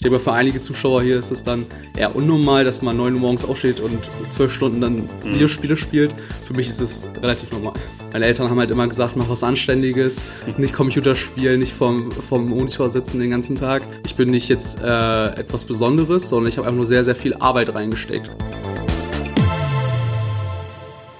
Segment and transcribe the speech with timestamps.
[0.00, 1.66] Ich denke, für einige Zuschauer hier ist es dann
[1.96, 3.98] eher unnormal, dass man 9 Uhr morgens aufsteht und
[4.30, 5.34] 12 Stunden dann mhm.
[5.34, 6.14] Videospiele spielt.
[6.46, 7.72] Für mich ist es relativ normal.
[8.12, 12.48] Meine Eltern haben halt immer gesagt, mach was Anständiges, nicht Computer spielen, nicht vorm, vorm
[12.48, 13.82] Monitor sitzen den ganzen Tag.
[14.06, 17.34] Ich bin nicht jetzt äh, etwas Besonderes, sondern ich habe einfach nur sehr, sehr viel
[17.34, 18.30] Arbeit reingesteckt.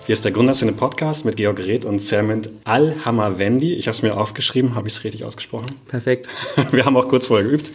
[0.09, 3.75] Hier ist der Gründerszene Podcast mit Georg Reth und Sermint Al-Hamawendi.
[3.75, 5.67] Ich habe es mir aufgeschrieben, habe ich es richtig ausgesprochen?
[5.87, 6.31] Perfekt.
[6.71, 7.71] Wir haben auch kurz vorher geübt.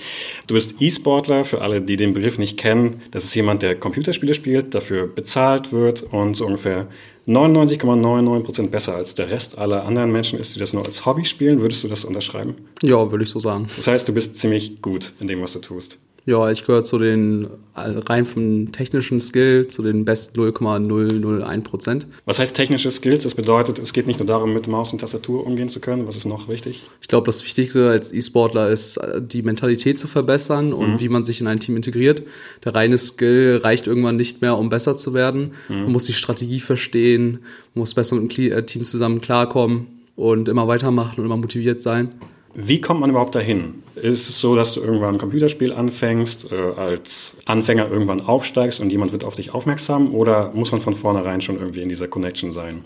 [0.48, 3.04] Du bist E-Sportler, für alle, die den Begriff nicht kennen.
[3.12, 6.88] Das ist jemand, der Computerspiele spielt, dafür bezahlt wird und so ungefähr
[7.28, 11.62] 99,99% besser als der Rest aller anderen Menschen ist, die das nur als Hobby spielen.
[11.62, 12.56] Würdest du das unterschreiben?
[12.82, 13.68] Ja, würde ich so sagen.
[13.76, 16.00] Das heißt, du bist ziemlich gut in dem, was du tust.
[16.26, 22.08] Ja, ich gehöre zu den rein vom technischen Skill zu den besten 0,001 Prozent.
[22.26, 23.24] Was heißt technische Skills?
[23.24, 26.08] Das bedeutet, es geht nicht nur darum, mit Maus und Tastatur umgehen zu können.
[26.08, 26.84] Was ist noch wichtig?
[27.02, 31.00] Ich glaube, das Wichtigste als E-Sportler ist, die Mentalität zu verbessern und mhm.
[31.02, 32.24] wie man sich in ein Team integriert.
[32.64, 35.52] Der reine Skill reicht irgendwann nicht mehr, um besser zu werden.
[35.68, 35.84] Mhm.
[35.84, 37.40] Man muss die Strategie verstehen,
[37.74, 42.14] muss besser mit dem äh, Team zusammen klarkommen und immer weitermachen und immer motiviert sein.
[42.56, 43.84] Wie kommt man überhaupt dahin?
[43.96, 48.92] Ist es so, dass du irgendwann ein Computerspiel anfängst, äh, als Anfänger irgendwann aufsteigst und
[48.92, 52.52] jemand wird auf dich aufmerksam oder muss man von vornherein schon irgendwie in dieser Connection
[52.52, 52.86] sein?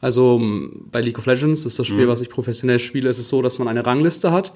[0.00, 0.40] Also
[0.92, 2.10] bei League of Legends, das ist das Spiel, mhm.
[2.10, 4.52] was ich professionell spiele, ist es so, dass man eine Rangliste hat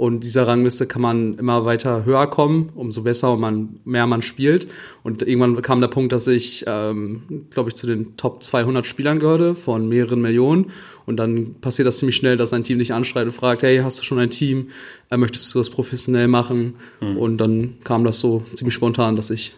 [0.00, 4.66] und dieser Rangliste kann man immer weiter höher kommen, umso besser man mehr man spielt.
[5.02, 9.18] Und irgendwann kam der Punkt, dass ich, ähm, glaube ich, zu den Top 200 Spielern
[9.18, 10.70] gehörte von mehreren Millionen.
[11.04, 13.98] Und dann passiert das ziemlich schnell, dass ein Team dich anschreit und fragt, hey, hast
[13.98, 14.68] du schon ein Team?
[15.10, 16.76] Äh, möchtest du das professionell machen?
[17.02, 17.18] Mhm.
[17.18, 19.52] Und dann kam das so ziemlich spontan, dass ich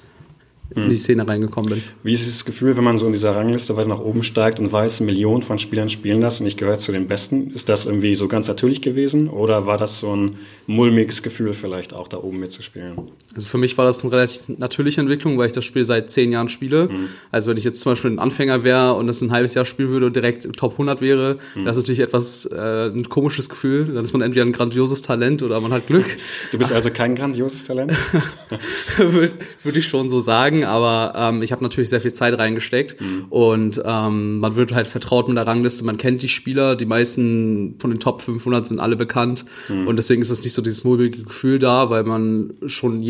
[0.74, 1.02] in die hm.
[1.02, 1.82] Szene reingekommen bin.
[2.02, 4.72] Wie ist das Gefühl, wenn man so in dieser Rangliste weiter nach oben steigt und
[4.72, 7.50] weiß, Millionen von Spielern spielen das und ich gehöre zu den Besten?
[7.50, 11.94] Ist das irgendwie so ganz natürlich gewesen oder war das so ein mulmiges Gefühl vielleicht
[11.94, 12.92] auch da oben mitzuspielen?
[13.34, 16.32] Also für mich war das eine relativ natürliche Entwicklung, weil ich das Spiel seit zehn
[16.32, 16.88] Jahren spiele.
[16.88, 17.08] Mhm.
[17.30, 19.90] Also wenn ich jetzt zum Beispiel ein Anfänger wäre und es ein halbes Jahr spielen
[19.90, 21.64] würde und direkt Top 100 wäre, mhm.
[21.64, 23.86] das ist natürlich etwas äh, ein komisches Gefühl.
[23.86, 26.06] Dann ist man entweder ein grandioses Talent oder man hat Glück.
[26.50, 27.92] Du bist also kein grandioses Talent?
[28.98, 29.32] Würde
[29.62, 33.26] würd ich schon so sagen aber ähm, ich habe natürlich sehr viel Zeit reingesteckt mhm.
[33.30, 37.76] und ähm, man wird halt vertraut mit der Rangliste, man kennt die Spieler, die meisten
[37.78, 39.86] von den Top 500 sind alle bekannt mhm.
[39.86, 43.04] und deswegen ist es nicht so dieses mulmige Gefühl da, weil man schon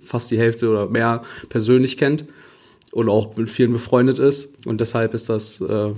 [0.00, 2.24] fast die Hälfte oder mehr persönlich kennt
[2.92, 5.92] und auch mit vielen befreundet ist und deshalb ist das äh,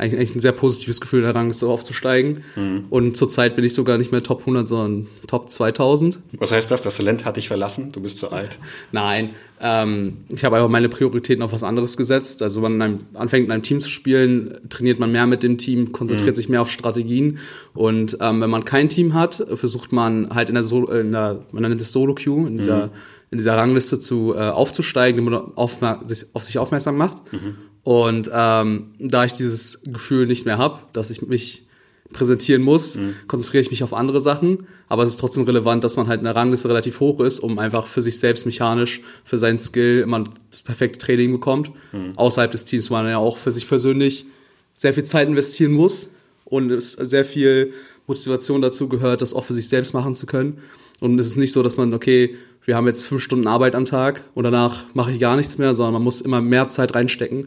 [0.00, 2.42] eigentlich ein sehr positives Gefühl, der Rang so aufzusteigen.
[2.56, 2.84] Mhm.
[2.90, 6.20] Und zurzeit bin ich sogar nicht mehr Top 100, sondern Top 2000.
[6.38, 6.82] Was heißt das?
[6.82, 7.92] Das Talent hat dich verlassen?
[7.92, 8.58] Du bist zu alt?
[8.92, 9.30] Nein,
[9.60, 12.42] ähm, ich habe einfach meine Prioritäten auf was anderes gesetzt.
[12.42, 15.92] Also wenn man anfängt, in einem Team zu spielen, trainiert man mehr mit dem Team,
[15.92, 16.36] konzentriert mhm.
[16.36, 17.38] sich mehr auf Strategien.
[17.74, 21.44] Und ähm, wenn man kein Team hat, versucht man halt in der, so in der
[21.52, 22.92] man nennt es Solo-Queue, in dieser, mhm.
[23.30, 27.32] in dieser Rangliste zu, äh, aufzusteigen, die man auf, sich, auf sich aufmerksam macht.
[27.32, 27.56] Mhm.
[27.82, 31.64] Und ähm, da ich dieses Gefühl nicht mehr habe, dass ich mich
[32.12, 33.14] präsentieren muss, mhm.
[33.28, 34.66] konzentriere ich mich auf andere Sachen.
[34.88, 37.58] Aber es ist trotzdem relevant, dass man halt in der Rangliste relativ hoch ist, um
[37.58, 41.70] einfach für sich selbst mechanisch, für seinen Skill immer das perfekte Training bekommt.
[41.92, 42.12] Mhm.
[42.16, 44.26] Außerhalb des Teams, wo man ja auch für sich persönlich
[44.74, 46.10] sehr viel Zeit investieren muss
[46.44, 47.72] und es sehr viel
[48.06, 50.58] Motivation dazu gehört, das auch für sich selbst machen zu können.
[51.00, 53.84] Und es ist nicht so, dass man, okay, wir haben jetzt fünf Stunden Arbeit am
[53.84, 57.46] Tag und danach mache ich gar nichts mehr, sondern man muss immer mehr Zeit reinstecken.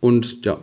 [0.00, 0.58] Und ja.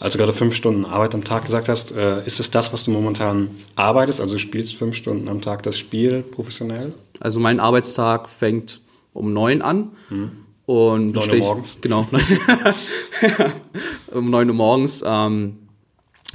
[0.00, 2.84] Als du gerade fünf Stunden Arbeit am Tag gesagt hast, äh, ist es das, was
[2.84, 4.20] du momentan arbeitest?
[4.20, 6.92] Also du spielst fünf Stunden am Tag das Spiel professionell?
[7.20, 8.80] Also mein Arbeitstag fängt
[9.12, 9.92] um neun an.
[10.10, 10.32] Mhm.
[10.66, 11.78] Und neun Uhr morgens?
[11.80, 12.08] Genau.
[14.10, 15.04] um neun Uhr morgens.
[15.06, 15.58] Ähm,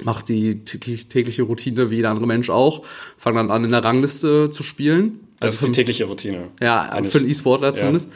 [0.02, 2.84] macht die tägliche Routine wie jeder andere Mensch auch.
[3.18, 5.28] Fange dann an, in der Rangliste zu spielen.
[5.40, 6.50] Das also ist die tägliche Routine.
[6.62, 8.12] Ja, für einen E-Sportler zumindest.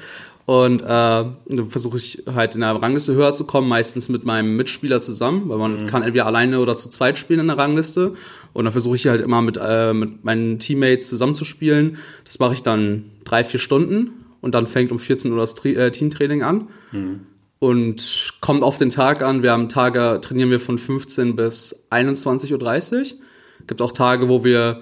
[0.52, 4.58] Und äh, dann versuche ich halt in der Rangliste höher zu kommen, meistens mit meinem
[4.58, 5.86] Mitspieler zusammen, weil man mhm.
[5.86, 8.16] kann entweder alleine oder zu zweit spielen in der Rangliste.
[8.52, 12.00] Und dann versuche ich halt immer mit, äh, mit meinen Teammates zusammenzuspielen.
[12.26, 15.74] Das mache ich dann drei, vier Stunden und dann fängt um 14 Uhr das Tri
[15.74, 16.68] äh, Teamtraining an.
[16.92, 17.22] Mhm.
[17.60, 19.44] Und kommt auf den Tag an.
[19.44, 22.52] Wir haben Tage, trainieren wir von 15 bis 21.30
[23.00, 23.20] Uhr.
[23.68, 24.82] Gibt auch Tage, wo wir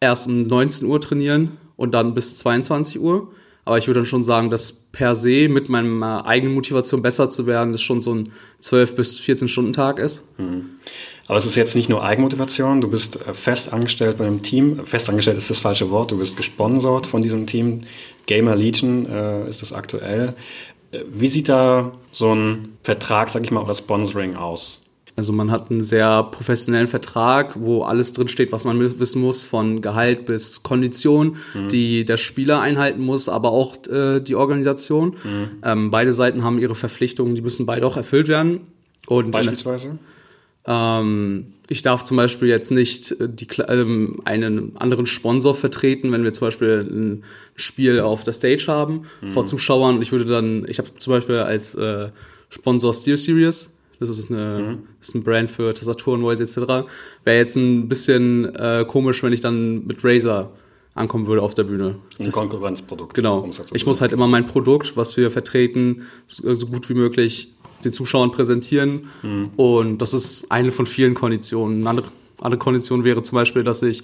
[0.00, 3.28] erst um 19 Uhr trainieren und dann bis 22 Uhr.
[3.64, 7.46] Aber ich würde dann schon sagen, dass per se mit meiner eigenen Motivation besser zu
[7.46, 10.22] werden, das schon so ein 12 bis 14 Stunden Tag ist.
[10.38, 10.70] Mhm.
[11.26, 14.84] Aber es ist jetzt nicht nur Eigenmotivation, du bist äh, fest angestellt bei einem Team.
[14.84, 17.84] Fest angestellt ist das falsche Wort, du bist gesponsert von diesem Team.
[18.26, 20.34] Gamer Legion äh, ist das aktuell.
[20.92, 24.83] Äh, wie sieht da so ein Vertrag, sag ich mal, oder Sponsoring aus?
[25.16, 29.80] Also man hat einen sehr professionellen Vertrag, wo alles drinsteht, was man wissen muss, von
[29.80, 31.68] Gehalt bis Kondition, mhm.
[31.68, 35.16] die der Spieler einhalten muss, aber auch äh, die Organisation.
[35.22, 35.48] Mhm.
[35.62, 38.62] Ähm, beide Seiten haben ihre Verpflichtungen, die müssen beide auch erfüllt werden.
[39.06, 39.98] Und Beispielsweise?
[40.66, 46.24] Ähm, ich darf zum Beispiel jetzt nicht äh, die, ähm, einen anderen Sponsor vertreten, wenn
[46.24, 47.24] wir zum Beispiel ein
[47.54, 49.28] Spiel auf der Stage haben mhm.
[49.28, 49.96] vor Zuschauern.
[49.96, 52.08] Und ich würde dann, ich habe zum Beispiel als äh,
[52.50, 53.70] Sponsor Steel Series
[54.00, 54.82] das ist, eine, mhm.
[54.98, 56.86] das ist ein Brand für Tastaturen, Noise etc.
[57.24, 60.50] Wäre jetzt ein bisschen äh, komisch, wenn ich dann mit Razer
[60.94, 61.96] ankommen würde auf der Bühne.
[62.18, 63.14] Ein Konkurrenzprodukt.
[63.14, 63.48] Genau.
[63.72, 67.54] Ich muss halt immer mein Produkt, was wir vertreten, so gut wie möglich
[67.84, 69.08] den Zuschauern präsentieren.
[69.22, 69.50] Mhm.
[69.56, 71.80] Und das ist eine von vielen Konditionen.
[71.80, 72.06] Eine andere,
[72.40, 74.02] andere Kondition wäre zum Beispiel, dass ich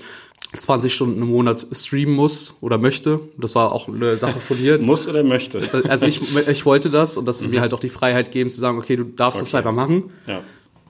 [0.56, 3.21] 20 Stunden im Monat streamen muss oder möchte.
[3.38, 4.79] Das war auch eine Sache von dir.
[4.82, 5.69] muss oder möchte?
[5.88, 7.50] Also ich, ich wollte das und dass mhm.
[7.50, 9.47] mir halt auch die Freiheit geben zu sagen, okay, du darfst okay.
[9.47, 10.11] das einfach machen.
[10.27, 10.43] Ja.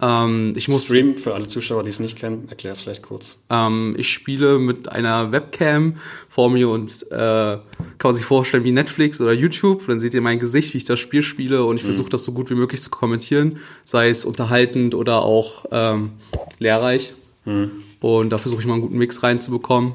[0.02, 3.36] Ähm, ich muss, Stream, für alle Zuschauer, die es nicht kennen, erklär es vielleicht kurz.
[3.50, 5.96] Ähm, ich spiele mit einer Webcam
[6.28, 7.62] vor mir und äh, kann
[8.02, 9.86] man sich vorstellen wie Netflix oder YouTube.
[9.86, 11.88] Dann seht ihr mein Gesicht, wie ich das Spiel spiele und ich mhm.
[11.88, 16.12] versuche das so gut wie möglich zu kommentieren, sei es unterhaltend oder auch ähm,
[16.58, 17.14] lehrreich.
[17.44, 17.70] Mhm.
[18.00, 19.94] Und da versuche ich mal einen guten Mix reinzubekommen.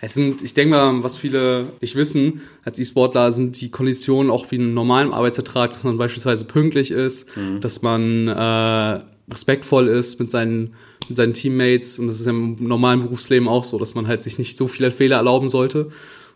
[0.00, 4.50] Es sind, ich denke mal, was viele nicht wissen als E-Sportler, sind die Konditionen auch
[4.50, 7.60] wie in normalen Arbeitsvertrag, dass man beispielsweise pünktlich ist, mhm.
[7.60, 9.00] dass man äh,
[9.30, 10.74] respektvoll ist mit seinen,
[11.08, 11.98] mit seinen Teammates.
[11.98, 14.68] Und das ist ja im normalen Berufsleben auch so, dass man halt sich nicht so
[14.68, 15.90] viele Fehler erlauben sollte.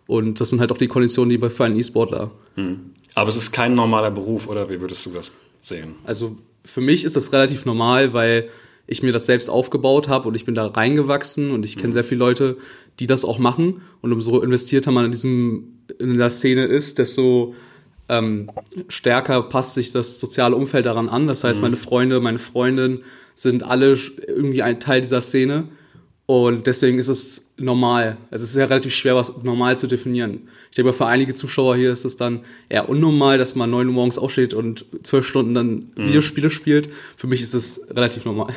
[0.06, 2.30] Und das sind halt auch die Konditionen, die bei für einen E-Sportler.
[2.56, 2.92] Mhm.
[3.14, 5.30] Aber es ist kein normaler Beruf, oder wie würdest du das
[5.60, 5.96] sehen?
[6.04, 8.48] Also für mich ist das relativ normal, weil
[8.88, 11.92] ich mir das selbst aufgebaut habe und ich bin da reingewachsen und ich kenne mhm.
[11.92, 12.56] sehr viele Leute,
[12.98, 13.82] die das auch machen.
[14.00, 17.54] Und umso investierter man in diesem in der Szene ist, desto
[18.08, 18.50] ähm,
[18.88, 21.26] stärker passt sich das soziale Umfeld daran an.
[21.26, 21.64] Das heißt, mhm.
[21.64, 23.02] meine Freunde, meine Freundin
[23.34, 23.96] sind alle
[24.26, 25.68] irgendwie ein Teil dieser Szene.
[26.30, 28.18] Und deswegen ist es normal.
[28.30, 30.40] Es ist ja relativ schwer, was normal zu definieren.
[30.68, 33.94] Ich denke, für einige Zuschauer hier ist es dann eher unnormal, dass man neun Uhr
[33.94, 36.08] morgens aufsteht und zwölf Stunden dann mhm.
[36.08, 36.90] Videospiele spielt.
[37.16, 38.52] Für mich ist es relativ normal.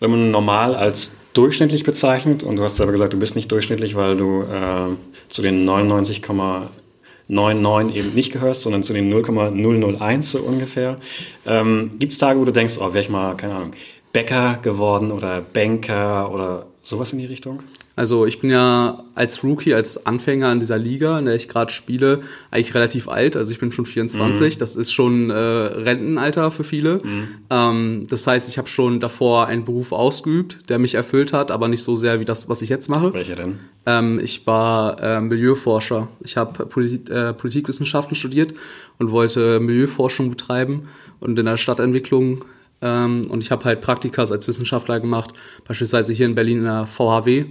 [0.00, 3.94] Wenn man normal als durchschnittlich bezeichnet, und du hast selber gesagt, du bist nicht durchschnittlich,
[3.94, 4.88] weil du äh,
[5.28, 10.98] zu den 99,99 eben nicht gehörst, sondern zu den 0,001 so ungefähr.
[11.46, 13.70] Ähm, Gibt es Tage, wo du denkst, oh, wäre ich mal, keine Ahnung,
[14.12, 17.62] Bäcker geworden oder Banker oder sowas in die Richtung?
[17.96, 21.72] Also ich bin ja als Rookie, als Anfänger in dieser Liga, in der ich gerade
[21.72, 22.20] spiele,
[22.50, 23.36] eigentlich relativ alt.
[23.36, 24.54] Also ich bin schon 24.
[24.54, 24.58] Mhm.
[24.58, 27.00] Das ist schon äh, Rentenalter für viele.
[27.04, 27.28] Mhm.
[27.50, 31.68] Ähm, das heißt, ich habe schon davor einen Beruf ausgeübt, der mich erfüllt hat, aber
[31.68, 33.14] nicht so sehr wie das, was ich jetzt mache.
[33.14, 33.60] Welcher denn?
[33.86, 36.08] Ähm, ich war äh, Milieuforscher.
[36.20, 38.54] Ich habe Polit äh, Politikwissenschaften studiert
[38.98, 40.88] und wollte Milieuforschung betreiben
[41.20, 42.44] und in der Stadtentwicklung
[42.84, 45.32] ähm, und ich habe halt Praktikas als Wissenschaftler gemacht,
[45.66, 47.46] beispielsweise hier in Berlin in der VHW,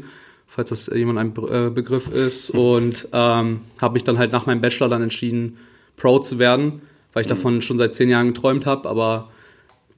[0.47, 2.51] falls das jemand ein Be äh, Begriff ist.
[2.51, 5.57] Und ähm, habe mich dann halt nach meinem Bachelor dann entschieden,
[5.97, 6.83] Pro zu werden,
[7.13, 7.35] weil ich mhm.
[7.35, 8.87] davon schon seit zehn Jahren geträumt habe.
[8.87, 9.31] Aber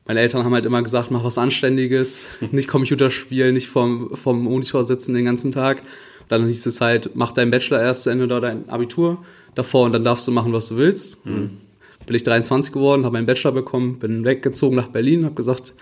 [0.08, 4.86] meine Eltern haben halt immer gesagt, mach was Anständiges, nicht Computerspielen, nicht vorm, vorm Monitor
[4.86, 5.82] sitzen den ganzen Tag.
[6.30, 9.18] dann hieß es halt, mach deinen Bachelor erst zu Ende oder dein Abitur
[9.54, 11.26] davor und dann darfst du machen, was du willst.
[11.26, 11.64] Mhm
[12.06, 15.74] bin ich 23 geworden, habe meinen Bachelor bekommen, bin weggezogen nach Berlin, habe gesagt,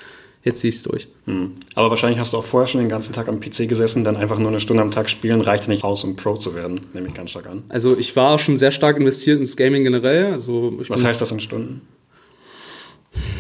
[0.44, 1.08] jetzt zieh ich's durch.
[1.26, 1.54] Hm.
[1.76, 4.40] Aber wahrscheinlich hast du auch vorher schon den ganzen Tag am PC gesessen, dann einfach
[4.40, 7.14] nur eine Stunde am Tag spielen reicht nicht aus, um Pro zu werden, nehme ich
[7.14, 7.64] ganz stark an.
[7.70, 10.28] Also ich war schon sehr stark investiert ins Gaming generell.
[10.28, 11.82] Also Was heißt das in Stunden?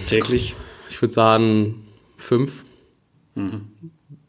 [0.07, 0.55] Täglich?
[0.89, 2.63] Ich würde sagen fünf.
[3.36, 3.62] Mhm.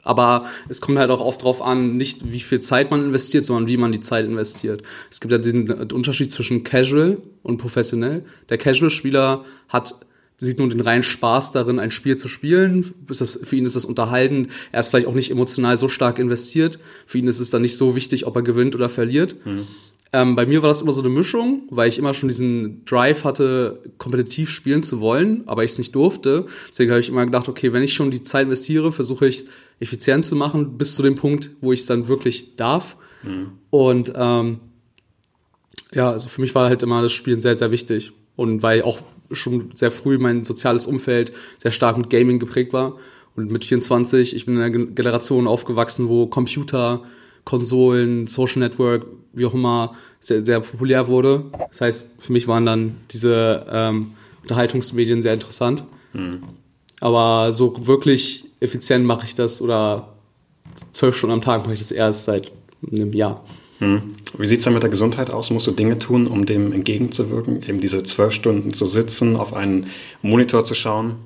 [0.04, 3.68] Aber es kommt halt auch oft drauf an, nicht wie viel Zeit man investiert, sondern
[3.68, 4.82] wie man die Zeit investiert.
[5.10, 8.24] Es gibt ja diesen Unterschied zwischen casual und professionell.
[8.48, 9.94] Der Casual-Spieler hat
[10.36, 12.92] sieht nur den reinen Spaß darin, ein Spiel zu spielen.
[13.06, 14.48] Das, für ihn ist das unterhaltend.
[14.72, 16.78] Er ist vielleicht auch nicht emotional so stark investiert.
[17.06, 19.36] Für ihn ist es dann nicht so wichtig, ob er gewinnt oder verliert.
[19.46, 19.66] Mhm.
[20.14, 23.24] Ähm, bei mir war das immer so eine Mischung, weil ich immer schon diesen Drive
[23.24, 26.46] hatte, kompetitiv spielen zu wollen, aber ich es nicht durfte.
[26.68, 29.46] Deswegen habe ich immer gedacht, okay, wenn ich schon die Zeit investiere, versuche ich
[29.80, 32.96] effizient zu machen, bis zu dem Punkt, wo ich es dann wirklich darf.
[33.24, 33.52] Mhm.
[33.70, 34.60] Und ähm,
[35.92, 38.12] ja, also für mich war halt immer das Spielen sehr, sehr wichtig.
[38.36, 39.00] Und weil auch
[39.32, 42.98] schon sehr früh mein soziales Umfeld sehr stark mit Gaming geprägt war.
[43.34, 47.02] Und mit 24, ich bin in einer Generation aufgewachsen, wo Computer,
[47.44, 51.44] Konsolen, Social Network, wie auch immer, sehr, sehr populär wurde.
[51.68, 55.84] Das heißt, für mich waren dann diese ähm, Unterhaltungsmedien sehr interessant.
[56.12, 56.40] Mhm.
[57.00, 60.14] Aber so wirklich effizient mache ich das oder
[60.92, 62.50] zwölf Stunden am Tag mache ich das erst seit
[62.90, 63.44] einem Jahr.
[63.80, 64.14] Mhm.
[64.38, 65.50] Wie sieht es dann mit der Gesundheit aus?
[65.50, 67.62] Musst du Dinge tun, um dem entgegenzuwirken?
[67.62, 69.86] Eben diese zwölf Stunden zu sitzen, auf einen
[70.22, 71.16] Monitor zu schauen?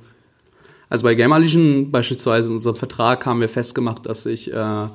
[0.91, 4.87] Also bei Gamer Legion beispielsweise in unserem Vertrag haben wir festgemacht, dass ich äh,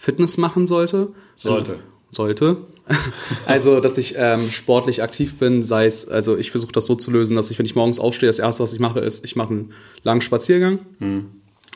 [0.00, 1.08] Fitness machen sollte.
[1.36, 1.78] Sollte.
[2.10, 2.56] Sollte.
[3.46, 7.10] also, dass ich ähm, sportlich aktiv bin, sei es, also ich versuche das so zu
[7.10, 9.50] lösen, dass ich, wenn ich morgens aufstehe, das erste, was ich mache, ist, ich mache
[9.50, 11.26] einen langen Spaziergang, hm.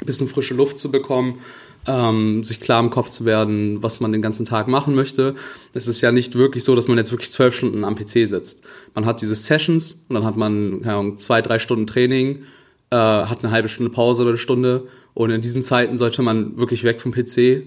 [0.00, 1.40] ein bisschen frische Luft zu bekommen,
[1.87, 5.35] ähm, sich klar im Kopf zu werden, was man den ganzen Tag machen möchte.
[5.75, 8.64] Es ist ja nicht wirklich so, dass man jetzt wirklich zwölf Stunden am PC sitzt.
[8.95, 12.45] Man hat diese Sessions und dann hat man keine Ahnung, zwei, drei Stunden Training,
[12.88, 14.87] äh, hat eine halbe Stunde Pause oder eine Stunde.
[15.12, 17.64] Und in diesen Zeiten sollte man wirklich weg vom PC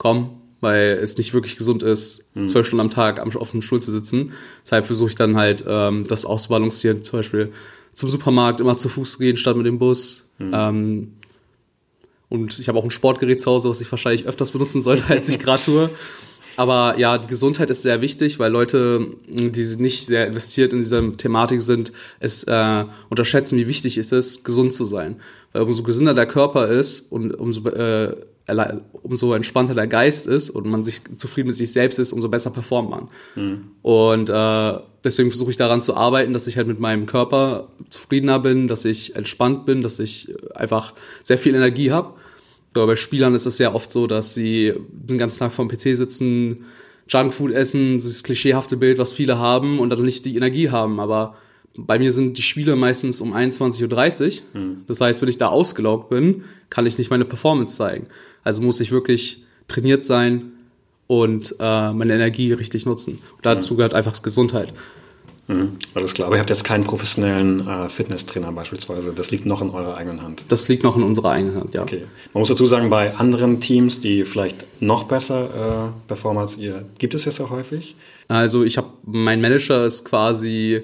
[0.00, 2.48] kommen, weil es nicht wirklich gesund ist, mhm.
[2.48, 4.32] zwölf Stunden am Tag auf dem Stuhl zu sitzen.
[4.64, 7.52] Deshalb versuche ich dann halt, ähm, das auszubalancieren, zum Beispiel
[7.92, 10.30] zum Supermarkt immer zu Fuß gehen statt mit dem Bus.
[10.38, 10.50] Mhm.
[10.54, 11.12] Ähm,
[12.30, 15.28] und ich habe auch ein Sportgerät zu Hause, was ich wahrscheinlich öfters benutzen sollte, als
[15.28, 15.90] ich gerade tue.
[16.56, 21.14] Aber ja, die Gesundheit ist sehr wichtig, weil Leute, die nicht sehr investiert in dieser
[21.16, 25.20] Thematik sind, es äh, unterschätzen, wie wichtig es ist, gesund zu sein.
[25.52, 28.16] Weil umso gesünder der Körper ist und umso äh,
[29.02, 32.50] umso entspannter der Geist ist und man sich zufrieden mit sich selbst ist, umso besser
[32.50, 33.08] performt man.
[33.34, 33.70] Mhm.
[33.82, 38.38] Und äh, deswegen versuche ich daran zu arbeiten, dass ich halt mit meinem Körper zufriedener
[38.38, 42.14] bin, dass ich entspannt bin, dass ich einfach sehr viel Energie habe.
[42.74, 45.96] Aber bei Spielern ist es ja oft so, dass sie den ganzen Tag vorm PC
[45.96, 46.64] sitzen,
[47.08, 51.00] Junkfood essen, das klischeehafte Bild, was viele haben und dann nicht die Energie haben.
[51.00, 51.34] Aber
[51.76, 54.60] bei mir sind die Spiele meistens um 21.30 Uhr.
[54.60, 54.76] Mhm.
[54.86, 58.06] Das heißt, wenn ich da ausgelaugt bin, kann ich nicht meine Performance zeigen.
[58.42, 60.52] Also muss ich wirklich trainiert sein
[61.06, 63.18] und äh, meine Energie richtig nutzen.
[63.36, 63.78] Und dazu mhm.
[63.78, 64.72] gehört einfach Gesundheit.
[65.50, 66.26] Mhm, alles klar.
[66.28, 69.12] Aber ihr habt jetzt keinen professionellen äh, Fitnesstrainer beispielsweise.
[69.12, 70.44] Das liegt noch in eurer eigenen Hand.
[70.48, 71.82] Das liegt noch in unserer eigenen Hand, ja.
[71.82, 72.04] Okay.
[72.32, 76.84] Man muss dazu sagen, bei anderen Teams, die vielleicht noch besser äh, performen als ihr,
[76.98, 77.96] gibt es jetzt auch häufig?
[78.28, 80.82] Also ich habe, mein Manager ist quasi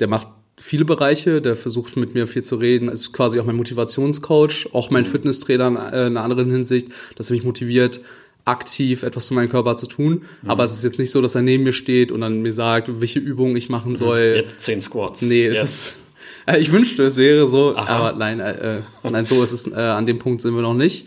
[0.00, 3.56] der macht viele Bereiche, der versucht mit mir viel zu reden, ist quasi auch mein
[3.56, 5.08] Motivationscoach, auch mein mhm.
[5.08, 8.00] Fitnesstrainer in einer anderen Hinsicht, dass er mich motiviert,
[8.44, 10.22] aktiv etwas für meinen Körper zu tun.
[10.42, 10.50] Mhm.
[10.50, 13.00] Aber es ist jetzt nicht so, dass er neben mir steht und dann mir sagt,
[13.00, 13.96] welche Übungen ich machen mhm.
[13.96, 14.34] soll.
[14.36, 15.20] Jetzt zehn Squats.
[15.22, 15.94] Nee, das ist,
[16.46, 17.86] äh, ich wünschte, es wäre so, Aha.
[17.86, 20.74] aber nein, äh, äh, nein, so ist es, äh, an dem Punkt sind wir noch
[20.74, 21.06] nicht.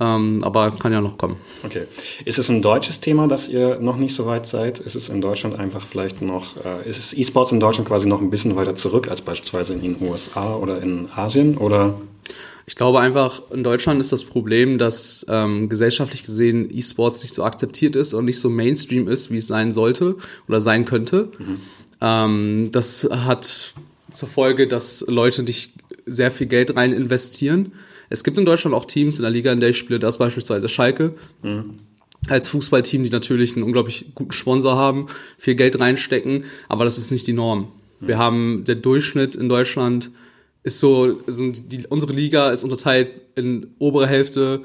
[0.00, 1.36] Ähm, aber kann ja noch kommen.
[1.64, 1.82] Okay.
[2.24, 4.78] Ist es ein deutsches Thema, dass ihr noch nicht so weit seid?
[4.78, 8.20] Ist es in Deutschland einfach vielleicht noch, äh, ist es E-Sports in Deutschland quasi noch
[8.20, 11.58] ein bisschen weiter zurück als beispielsweise in den USA oder in Asien?
[11.58, 11.94] Oder?
[12.66, 17.44] Ich glaube einfach, in Deutschland ist das Problem, dass ähm, gesellschaftlich gesehen E-Sports nicht so
[17.44, 20.16] akzeptiert ist und nicht so Mainstream ist, wie es sein sollte
[20.48, 21.28] oder sein könnte.
[21.38, 21.60] Mhm.
[22.00, 23.74] Ähm, das hat
[24.10, 25.72] zur Folge, dass Leute nicht
[26.06, 27.72] sehr viel Geld rein investieren
[28.12, 30.68] es gibt in Deutschland auch Teams in der Liga, in der ich spiele, das beispielsweise
[30.68, 31.14] Schalke.
[31.42, 31.78] Mhm.
[32.28, 35.06] Als Fußballteam, die natürlich einen unglaublich guten Sponsor haben,
[35.38, 37.72] viel Geld reinstecken, aber das ist nicht die Norm.
[38.00, 38.08] Mhm.
[38.08, 40.10] Wir haben der Durchschnitt in Deutschland
[40.62, 44.62] ist so, sind die, unsere Liga ist unterteilt in obere Hälfte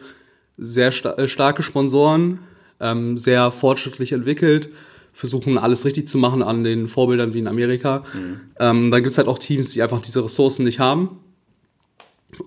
[0.57, 2.39] sehr sta äh, starke Sponsoren,
[2.81, 4.69] ähm, sehr fortschrittlich entwickelt,
[5.13, 8.03] versuchen alles richtig zu machen an den Vorbildern wie in Amerika.
[8.13, 8.41] Mhm.
[8.59, 11.21] Ähm, dann gibt's halt auch Teams, die einfach diese Ressourcen nicht haben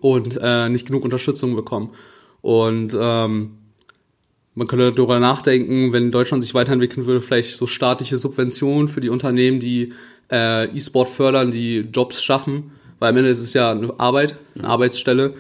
[0.00, 1.90] und äh, nicht genug Unterstützung bekommen.
[2.42, 3.52] Und ähm,
[4.54, 9.08] man könnte darüber nachdenken, wenn Deutschland sich weiterentwickeln würde, vielleicht so staatliche Subventionen für die
[9.08, 9.92] Unternehmen, die
[10.30, 14.68] äh, E-Sport fördern, die Jobs schaffen, weil am Ende ist es ja eine Arbeit, eine
[14.68, 15.34] Arbeitsstelle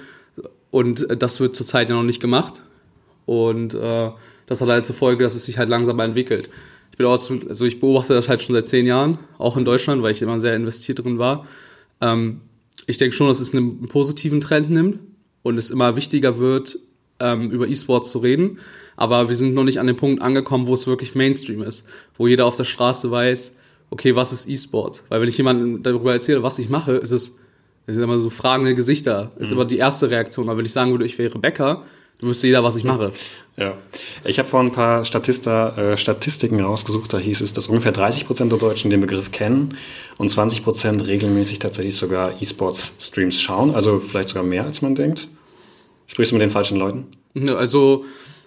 [0.70, 2.62] und das wird zurzeit ja noch nicht gemacht.
[3.26, 4.10] Und äh,
[4.46, 6.50] das hat halt zur Folge, dass es sich halt langsamer entwickelt.
[6.90, 10.02] Ich bin auch, also ich beobachte das halt schon seit zehn Jahren, auch in Deutschland,
[10.02, 11.46] weil ich immer sehr investiert drin war.
[12.00, 12.40] Ähm,
[12.90, 14.98] ich denke schon, dass es einen positiven Trend nimmt
[15.42, 16.78] und es immer wichtiger wird,
[17.20, 18.58] ähm, über E-Sport zu reden.
[18.96, 22.26] Aber wir sind noch nicht an dem Punkt angekommen, wo es wirklich Mainstream ist, wo
[22.26, 23.52] jeder auf der Straße weiß,
[23.90, 25.04] okay, was ist E-Sport?
[25.08, 27.36] Weil wenn ich jemandem darüber erzähle, was ich mache, ist es,
[27.86, 29.32] es sind immer so fragende Gesichter.
[29.34, 29.60] Das ist mhm.
[29.60, 30.48] immer die erste Reaktion.
[30.48, 31.84] Aber wenn ich sagen würde, ich wäre Bäcker,
[32.18, 33.12] du wüsste jeder, was ich mache.
[33.60, 33.76] Ja,
[34.24, 38.26] ich habe vor ein paar Statista, äh, Statistiken rausgesucht, da hieß es, dass ungefähr 30
[38.26, 39.76] Prozent der Deutschen den Begriff kennen
[40.16, 45.28] und 20 Prozent regelmäßig tatsächlich sogar E-Sports-Streams schauen, also vielleicht sogar mehr, als man denkt.
[46.06, 47.08] Sprichst du mit den falschen Leuten?
[47.54, 48.06] Also,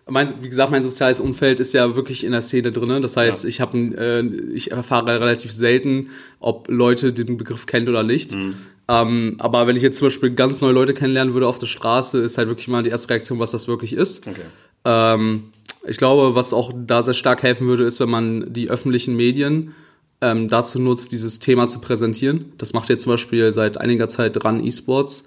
[0.10, 3.02] mein, wie gesagt, mein soziales Umfeld ist ja wirklich in der Szene drin.
[3.02, 3.50] Das heißt, ja.
[3.50, 4.22] ich, hab, äh,
[4.54, 8.34] ich erfahre relativ selten, ob Leute den Begriff kennen oder nicht.
[8.34, 8.56] Mhm.
[8.90, 12.20] Ähm, aber wenn ich jetzt zum Beispiel ganz neue Leute kennenlernen würde auf der Straße,
[12.20, 14.28] ist halt wirklich mal die erste Reaktion, was das wirklich ist.
[14.28, 14.42] Okay.
[14.86, 15.46] Ähm,
[15.86, 19.74] ich glaube, was auch da sehr stark helfen würde, ist, wenn man die öffentlichen Medien
[20.22, 22.54] ähm, dazu nutzt, dieses Thema zu präsentieren.
[22.58, 25.26] Das macht jetzt zum Beispiel seit einiger Zeit dran eSports.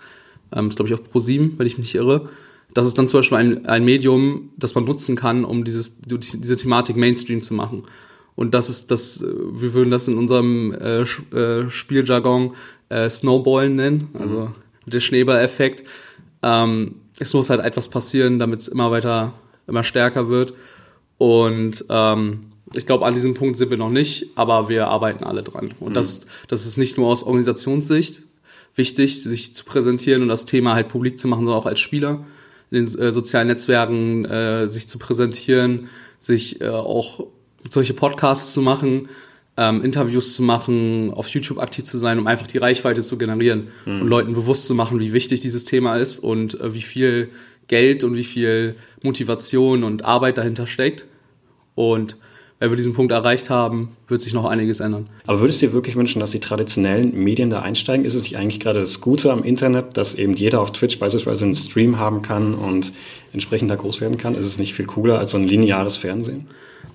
[0.54, 2.28] Ähm, ist, glaube ich, auf ProSieben, wenn ich mich nicht irre.
[2.72, 6.56] Das ist dann zum Beispiel ein, ein Medium, das man nutzen kann, um dieses, diese
[6.56, 7.84] Thematik Mainstream zu machen.
[8.34, 12.54] Und das ist das, äh, wir würden das in unserem äh, äh, Spieljargon
[12.88, 14.08] äh, Snowballen nennen.
[14.18, 14.50] Also
[14.86, 15.84] der Schneeballeffekt.
[16.42, 19.32] Ähm, es muss halt etwas passieren, damit es immer weiter,
[19.66, 20.54] immer stärker wird.
[21.18, 25.42] Und ähm, ich glaube, an diesem Punkt sind wir noch nicht, aber wir arbeiten alle
[25.42, 25.74] dran.
[25.80, 25.94] Und mhm.
[25.94, 28.22] das, das ist nicht nur aus Organisationssicht
[28.74, 32.24] wichtig, sich zu präsentieren und das Thema halt publik zu machen, sondern auch als Spieler
[32.70, 35.88] in den äh, sozialen Netzwerken äh, sich zu präsentieren,
[36.20, 37.26] sich äh, auch
[37.70, 39.08] solche Podcasts zu machen,
[39.56, 43.68] ähm, Interviews zu machen, auf YouTube aktiv zu sein, um einfach die Reichweite zu generieren
[43.86, 44.02] mhm.
[44.02, 47.30] und Leuten bewusst zu machen, wie wichtig dieses Thema ist und äh, wie viel
[47.68, 51.06] Geld und wie viel Motivation und Arbeit dahinter steckt.
[51.74, 52.16] Und
[52.58, 55.08] wenn wir diesen Punkt erreicht haben, wird sich noch einiges ändern.
[55.26, 58.06] Aber würdest du dir wirklich wünschen, dass die traditionellen Medien da einsteigen?
[58.06, 61.44] Ist es nicht eigentlich gerade das Gute am Internet, dass eben jeder auf Twitch beispielsweise
[61.44, 62.92] einen Stream haben kann und
[63.34, 64.34] entsprechend da groß werden kann?
[64.34, 66.46] Ist es nicht viel cooler als so ein lineares Fernsehen?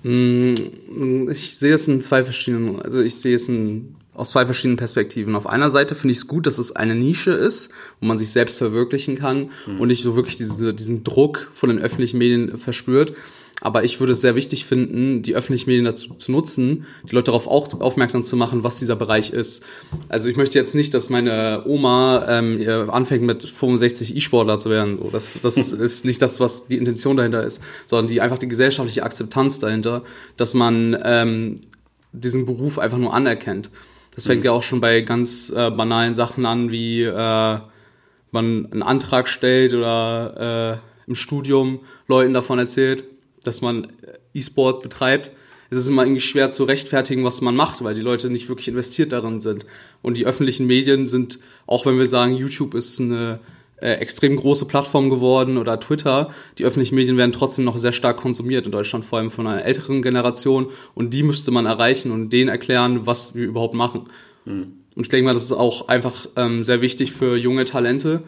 [0.02, 4.76] Mm, ich sehe es in zwei verschiedenen, also ich sehe es in, aus zwei verschiedenen
[4.76, 5.34] Perspektiven.
[5.34, 8.30] Auf einer Seite finde ich es gut, dass es eine Nische ist, wo man sich
[8.30, 9.80] selbst verwirklichen kann mhm.
[9.80, 13.14] und nicht so wirklich diese, diesen Druck von den öffentlichen Medien verspürt.
[13.62, 17.26] Aber ich würde es sehr wichtig finden, die öffentlichen Medien dazu zu nutzen, die Leute
[17.26, 19.62] darauf auch aufmerksam zu machen, was dieser Bereich ist.
[20.08, 24.96] Also ich möchte jetzt nicht, dass meine Oma ähm, anfängt mit 65 E-Sportler zu werden.
[24.96, 28.48] So, das das ist nicht das, was die Intention dahinter ist, sondern die einfach die
[28.48, 30.02] gesellschaftliche Akzeptanz dahinter,
[30.36, 31.60] dass man ähm,
[32.12, 33.70] diesen Beruf einfach nur anerkennt.
[34.14, 34.46] Das fängt mhm.
[34.46, 37.58] ja auch schon bei ganz äh, banalen Sachen an, wie äh,
[38.30, 43.04] man einen Antrag stellt oder äh, im Studium Leuten davon erzählt
[43.44, 45.32] dass man äh, E-Sport betreibt,
[45.70, 48.68] es ist immer irgendwie schwer zu rechtfertigen, was man macht, weil die Leute nicht wirklich
[48.68, 49.64] investiert darin sind.
[50.02, 53.40] Und die öffentlichen Medien sind, auch wenn wir sagen, YouTube ist eine
[53.82, 58.16] äh, extrem große Plattform geworden oder Twitter, die öffentlichen Medien werden trotzdem noch sehr stark
[58.16, 60.68] konsumiert in Deutschland, vor allem von einer älteren Generation.
[60.94, 64.08] Und die müsste man erreichen und denen erklären, was wir überhaupt machen.
[64.44, 64.74] Mhm.
[64.94, 68.22] Und ich denke mal, das ist auch einfach ähm, sehr wichtig für junge Talente,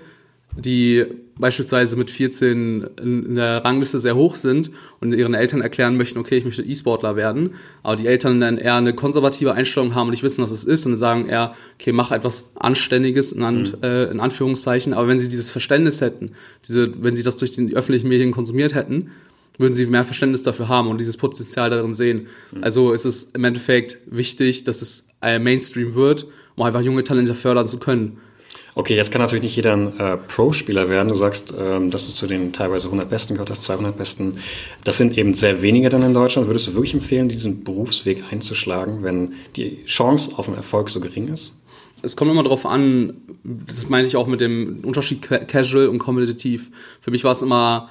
[0.57, 1.05] die
[1.39, 4.71] beispielsweise mit 14 in, der Rangliste sehr hoch sind
[5.01, 8.77] und ihren Eltern erklären möchten, okay, ich möchte E-Sportler werden, aber die Eltern dann eher
[8.77, 12.13] eine konservative Einstellung haben und nicht wissen, was es ist und sagen eher, okay, mach
[12.13, 13.75] etwas Anständiges in, An mhm.
[13.83, 16.33] äh, in Anführungszeichen, aber wenn sie dieses Verständnis hätten,
[16.67, 19.11] diese, wenn sie das durch die öffentlichen Medien konsumiert hätten,
[19.59, 22.27] würden sie mehr Verständnis dafür haben und dieses Potenzial darin sehen.
[22.53, 22.65] Mhm.
[22.65, 27.35] Also ist es im Endeffekt wichtig, dass es ein Mainstream wird, um einfach junge Talente
[27.35, 28.19] fördern zu können.
[28.77, 31.09] Okay, jetzt kann natürlich nicht jeder ein äh, Pro-Spieler werden.
[31.09, 34.39] Du sagst, ähm, dass du zu den teilweise 100 Besten gehört hast, 200 Besten.
[34.83, 36.49] Das sind eben sehr wenige dann in Deutschland.
[36.49, 41.29] Würdest du wirklich empfehlen, diesen Berufsweg einzuschlagen, wenn die Chance auf einen Erfolg so gering
[41.29, 41.55] ist?
[42.03, 46.71] Es kommt immer darauf an, das meine ich auch mit dem Unterschied Casual und Kompetitiv.
[47.01, 47.91] Für mich war es immer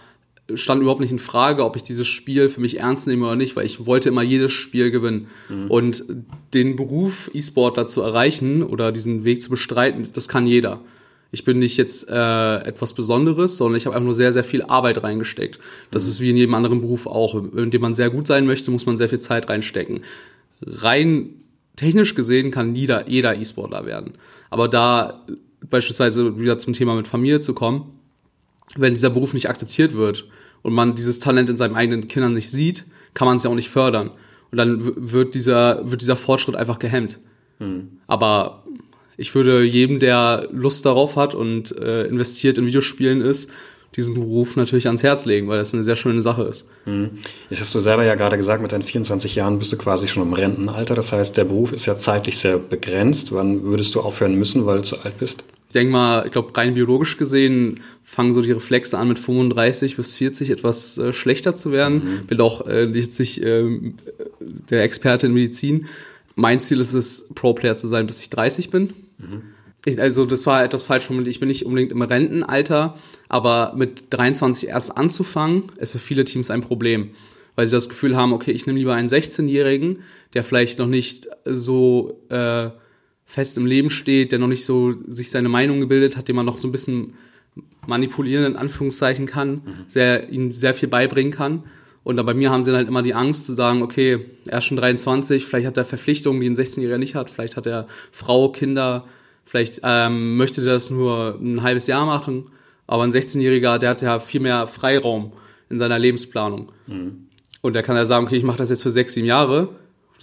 [0.56, 3.56] stand überhaupt nicht in Frage, ob ich dieses Spiel für mich ernst nehme oder nicht,
[3.56, 5.27] weil ich wollte immer jedes Spiel gewinnen.
[5.49, 5.71] Mhm.
[5.71, 6.06] Und
[6.53, 10.82] den Beruf E-Sportler zu erreichen oder diesen Weg zu bestreiten, das kann jeder.
[11.32, 14.62] Ich bin nicht jetzt äh, etwas Besonderes, sondern ich habe einfach nur sehr, sehr viel
[14.62, 15.60] Arbeit reingesteckt.
[15.91, 16.10] Das mhm.
[16.10, 17.36] ist wie in jedem anderen Beruf auch.
[17.36, 20.01] In dem man sehr gut sein möchte, muss man sehr viel Zeit reinstecken.
[20.62, 21.29] Rein
[21.75, 24.13] technisch gesehen kann jeder, jeder E-Sportler werden.
[24.49, 25.25] Aber da
[25.69, 27.99] beispielsweise wieder zum Thema mit Familie zu kommen,
[28.78, 30.28] wenn dieser Beruf nicht akzeptiert wird
[30.62, 33.56] und man dieses Talent in seinen eigenen Kindern nicht sieht, kann man es ja auch
[33.56, 34.12] nicht fördern.
[34.52, 34.80] Und dann
[35.12, 37.20] wird dieser, wird dieser Fortschritt einfach gehemmt.
[37.60, 37.90] Mhm.
[38.08, 38.64] Aber
[39.18, 43.50] ich würde jedem, der Lust darauf hat und äh, investiert in Videospielen ist,
[43.96, 46.68] diesen Beruf natürlich ans Herz legen, weil das eine sehr schöne Sache ist.
[46.86, 47.12] Mhm.
[47.50, 50.24] Jetzt hast du selber ja gerade gesagt, mit deinen 24 Jahren bist du quasi schon
[50.24, 50.96] im Rentenalter.
[50.96, 53.32] Das heißt, der Beruf ist ja zeitlich sehr begrenzt.
[53.34, 55.44] Wann würdest du aufhören müssen, weil du zu alt bist?
[55.74, 59.96] Ich denke mal, ich glaube, rein biologisch gesehen fangen so die Reflexe an, mit 35
[59.96, 61.96] bis 40 etwas äh, schlechter zu werden.
[61.96, 62.28] Mhm.
[62.28, 63.66] Bin auch äh, jetzt nicht äh,
[64.70, 65.88] der Experte in Medizin.
[66.36, 68.94] Mein Ziel ist es, Pro-Player zu sein, bis ich 30 bin.
[69.18, 69.42] Mhm.
[69.84, 71.32] Ich, also das war etwas falsch formuliert.
[71.32, 72.96] Ich bin nicht unbedingt im Rentenalter,
[73.28, 77.16] aber mit 23 erst anzufangen, ist für viele Teams ein Problem.
[77.56, 80.04] Weil sie das Gefühl haben, okay, ich nehme lieber einen 16-Jährigen,
[80.36, 82.70] der vielleicht noch nicht so äh,
[83.34, 86.46] fest im Leben steht, der noch nicht so sich seine Meinung gebildet hat, den man
[86.46, 87.15] noch so ein bisschen
[87.88, 89.62] manipulieren in Anführungszeichen kann, mhm.
[89.88, 91.63] sehr, ihm sehr viel beibringen kann.
[92.04, 94.60] Und dann bei mir haben sie dann halt immer die Angst zu sagen, okay, er
[94.60, 97.88] ist schon 23, vielleicht hat er Verpflichtungen, die ein 16-Jähriger nicht hat, vielleicht hat er
[98.12, 99.06] Frau, Kinder,
[99.46, 102.43] vielleicht ähm, möchte der das nur ein halbes Jahr machen,
[102.86, 105.34] aber ein 16-Jähriger, der hat ja viel mehr Freiraum
[105.72, 106.72] in seiner Lebensplanung.
[106.86, 107.30] Mhm.
[107.62, 109.69] Und der kann ja sagen, okay, ich mache das jetzt für sechs, sieben Jahre,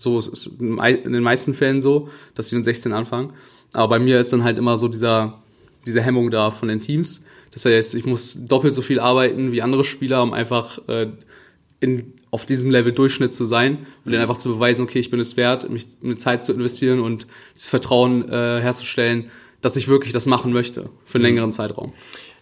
[0.00, 0.76] so ist es in
[1.12, 3.32] den meisten Fällen so, dass sie mit 16 anfangen.
[3.72, 5.42] Aber bei mir ist dann halt immer so dieser,
[5.86, 7.24] diese Hemmung da von den Teams.
[7.52, 11.08] Das heißt, ich muss doppelt so viel arbeiten wie andere Spieler, um einfach äh,
[11.80, 15.20] in, auf diesem Level Durchschnitt zu sein und dann einfach zu beweisen, okay, ich bin
[15.20, 20.12] es wert, mich eine Zeit zu investieren und das Vertrauen äh, herzustellen, dass ich wirklich
[20.12, 21.92] das machen möchte für einen längeren Zeitraum.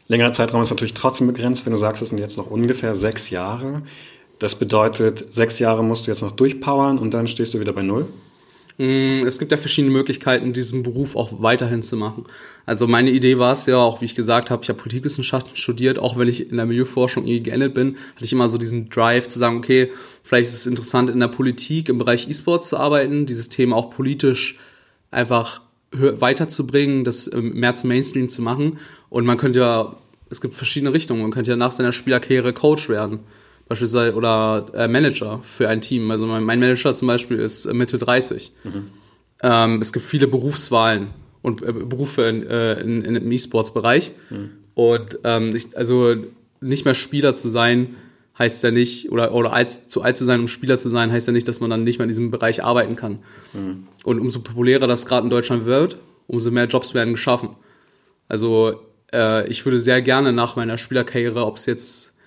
[0.08, 3.28] Längerer Zeitraum ist natürlich trotzdem begrenzt, wenn du sagst, es sind jetzt noch ungefähr sechs
[3.28, 3.82] Jahre.
[4.38, 7.82] Das bedeutet, sechs Jahre musst du jetzt noch durchpowern und dann stehst du wieder bei
[7.82, 8.06] Null?
[8.78, 12.24] Mm, es gibt ja verschiedene Möglichkeiten, diesen Beruf auch weiterhin zu machen.
[12.64, 15.98] Also meine Idee war es ja, auch wie ich gesagt habe, ich habe Politikwissenschaften studiert,
[15.98, 19.26] auch wenn ich in der Milieuforschung irgendwie geendet bin, hatte ich immer so diesen Drive
[19.26, 19.90] zu sagen, okay,
[20.22, 23.90] vielleicht ist es interessant, in der Politik, im Bereich E-Sports zu arbeiten, dieses Thema auch
[23.90, 24.56] politisch
[25.10, 28.78] einfach weiterzubringen, das ähm, mehr zum Mainstream zu machen.
[29.08, 29.96] Und man könnte ja,
[30.30, 33.20] es gibt verschiedene Richtungen, man könnte ja nach seiner Spielerkarriere Coach werden
[33.68, 36.10] beispielsweise oder äh, Manager für ein Team.
[36.10, 38.52] Also mein, mein, Manager zum Beispiel ist Mitte 30.
[38.64, 38.90] Mhm.
[39.42, 41.08] Ähm, es gibt viele Berufswahlen
[41.42, 44.12] und äh, Berufe in, äh, in, in, im E-Sports-Bereich.
[44.30, 44.50] Mhm.
[44.74, 46.14] Und ähm, ich, also
[46.60, 47.96] nicht mehr Spieler zu sein,
[48.38, 51.26] heißt ja nicht, oder, oder alt, zu alt zu sein, um Spieler zu sein, heißt
[51.26, 53.18] ja nicht, dass man dann nicht mehr in diesem Bereich arbeiten kann.
[53.52, 53.86] Mhm.
[54.04, 57.50] Und umso populärer das gerade in Deutschland wird, umso mehr Jobs werden geschaffen.
[58.28, 58.80] Also
[59.12, 62.17] äh, ich würde sehr gerne nach meiner Spielerkarriere, ob es jetzt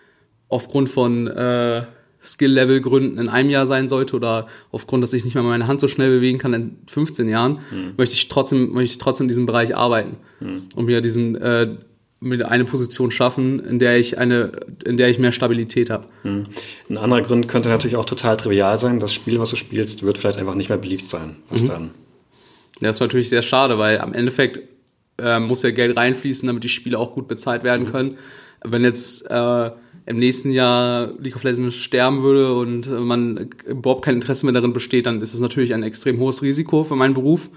[0.51, 1.83] aufgrund von äh,
[2.23, 5.87] Skill-Level-Gründen in einem Jahr sein sollte oder aufgrund, dass ich nicht mehr meine Hand so
[5.87, 7.93] schnell bewegen kann in 15 Jahren, mhm.
[7.97, 10.63] möchte ich trotzdem, möchte ich trotzdem in diesem Bereich arbeiten mhm.
[10.75, 11.75] und mir diesen äh,
[12.23, 14.51] mir eine Position schaffen, in der ich eine,
[14.85, 16.07] in der ich mehr Stabilität habe.
[16.23, 16.45] Mhm.
[16.89, 18.99] Ein anderer Grund könnte natürlich auch total trivial sein.
[18.99, 21.37] Das Spiel, was du spielst, wird vielleicht einfach nicht mehr beliebt sein.
[21.49, 21.67] Was mhm.
[21.67, 21.83] dann?
[22.79, 24.59] Ja, das ist natürlich sehr schade, weil am Endeffekt
[25.17, 27.91] äh, muss ja Geld reinfließen, damit die Spiele auch gut bezahlt werden mhm.
[27.91, 28.17] können.
[28.63, 29.71] Wenn jetzt äh,
[30.05, 34.73] im nächsten Jahr League of Legends sterben würde und man überhaupt kein Interesse mehr darin
[34.73, 37.49] besteht, dann ist es natürlich ein extrem hohes Risiko für meinen Beruf.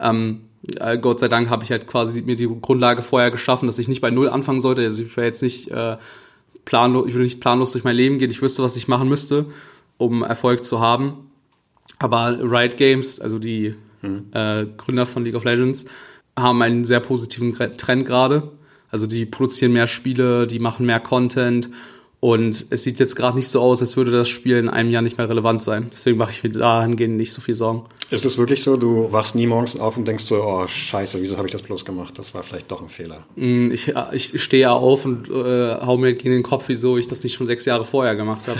[0.00, 0.42] Ähm,
[0.80, 3.88] äh, Gott sei Dank habe ich halt quasi mir die Grundlage vorher geschaffen, dass ich
[3.88, 4.82] nicht bei Null anfangen sollte.
[4.82, 5.96] Also ich wäre jetzt nicht äh,
[6.64, 8.30] planlos, ich würde nicht planlos durch mein Leben gehen.
[8.30, 9.46] Ich wüsste, was ich machen müsste,
[9.96, 11.30] um Erfolg zu haben.
[11.98, 14.26] Aber Riot Games, also die mhm.
[14.32, 15.86] äh, Gründer von League of Legends,
[16.38, 18.52] haben einen sehr positiven Trend gerade.
[18.90, 21.70] Also die produzieren mehr Spiele, die machen mehr Content
[22.20, 25.02] und es sieht jetzt gerade nicht so aus, als würde das Spiel in einem Jahr
[25.02, 25.90] nicht mehr relevant sein.
[25.92, 27.84] Deswegen mache ich mir dahingehend nicht so viel Sorgen.
[28.10, 31.36] Ist es wirklich so, du wachst nie morgens auf und denkst so, oh scheiße, wieso
[31.36, 32.18] habe ich das bloß gemacht?
[32.18, 33.24] Das war vielleicht doch ein Fehler.
[33.36, 37.06] Mm, ich, ich stehe ja auf und äh, hau mir gegen den Kopf, wieso ich
[37.06, 38.58] das nicht schon sechs Jahre vorher gemacht habe.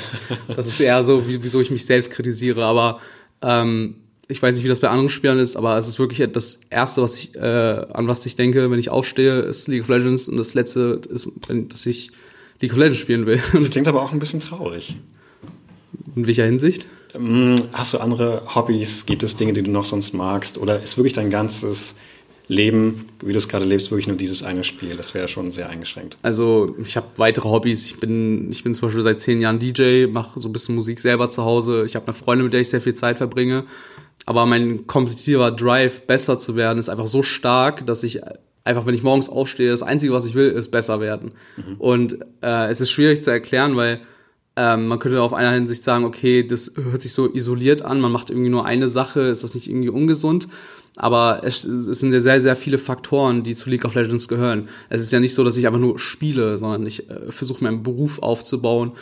[0.54, 2.64] das ist eher so, wieso ich mich selbst kritisiere.
[2.64, 3.00] Aber
[3.42, 3.96] ähm,
[4.28, 7.00] ich weiß nicht, wie das bei anderen Spielern ist, aber es ist wirklich das Erste,
[7.02, 10.36] was ich, äh, an was ich denke, wenn ich aufstehe, ist League of Legends und
[10.36, 12.10] das Letzte ist, dass ich
[12.60, 13.40] League of Legends spielen will.
[13.52, 14.96] Das klingt aber auch ein bisschen traurig.
[16.14, 16.88] In welcher Hinsicht?
[17.14, 19.06] Ähm, hast du andere Hobbys?
[19.06, 20.58] Gibt es Dinge, die du noch sonst magst?
[20.58, 21.94] Oder ist wirklich dein ganzes
[22.48, 24.96] Leben, wie du es gerade lebst, wirklich nur dieses eine Spiel.
[24.96, 26.16] Das wäre schon sehr eingeschränkt.
[26.22, 27.84] Also ich habe weitere Hobbys.
[27.84, 30.98] Ich bin, ich bin zum Beispiel seit zehn Jahren DJ, mache so ein bisschen Musik
[30.98, 31.84] selber zu Hause.
[31.86, 33.64] Ich habe eine Freundin, mit der ich sehr viel Zeit verbringe.
[34.26, 38.20] Aber mein kompetitiver Drive, besser zu werden, ist einfach so stark, dass ich
[38.64, 41.32] einfach, wenn ich morgens aufstehe, das Einzige, was ich will, ist besser werden.
[41.56, 41.76] Mhm.
[41.78, 44.00] Und äh, es ist schwierig zu erklären, weil
[44.56, 48.12] ähm, man könnte auf einer Hinsicht sagen, okay, das hört sich so isoliert an, man
[48.12, 50.48] macht irgendwie nur eine Sache, ist das nicht irgendwie ungesund?
[50.96, 54.68] Aber es, es sind ja sehr, sehr viele Faktoren, die zu League of Legends gehören.
[54.88, 57.84] Es ist ja nicht so, dass ich einfach nur spiele, sondern ich äh, versuche meinen
[57.84, 58.92] Beruf aufzubauen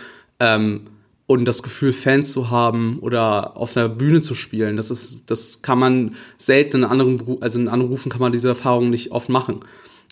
[0.40, 0.82] ähm,
[1.26, 4.76] und das Gefühl, Fans zu haben oder auf einer Bühne zu spielen.
[4.76, 8.48] Das ist, das kann man selten in anderen, also in anderen Berufen kann man diese
[8.48, 9.60] Erfahrung nicht oft machen.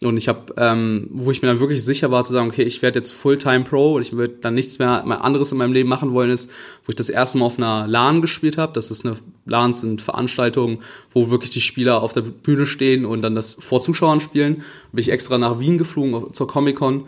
[0.02, 2.82] Und ich habe, ähm, wo ich mir dann wirklich sicher war zu sagen, okay, ich
[2.82, 6.12] werde jetzt Fulltime Pro und ich würde dann nichts mehr, anderes in meinem Leben machen
[6.12, 6.50] wollen, ist,
[6.84, 8.72] wo ich das erste Mal auf einer LAN gespielt habe.
[8.72, 10.78] Das ist eine LANs sind Veranstaltungen,
[11.12, 14.64] wo wirklich die Spieler auf der Bühne stehen und dann das vor Zuschauern spielen.
[14.92, 17.04] Bin ich extra nach Wien geflogen zur Comic Con.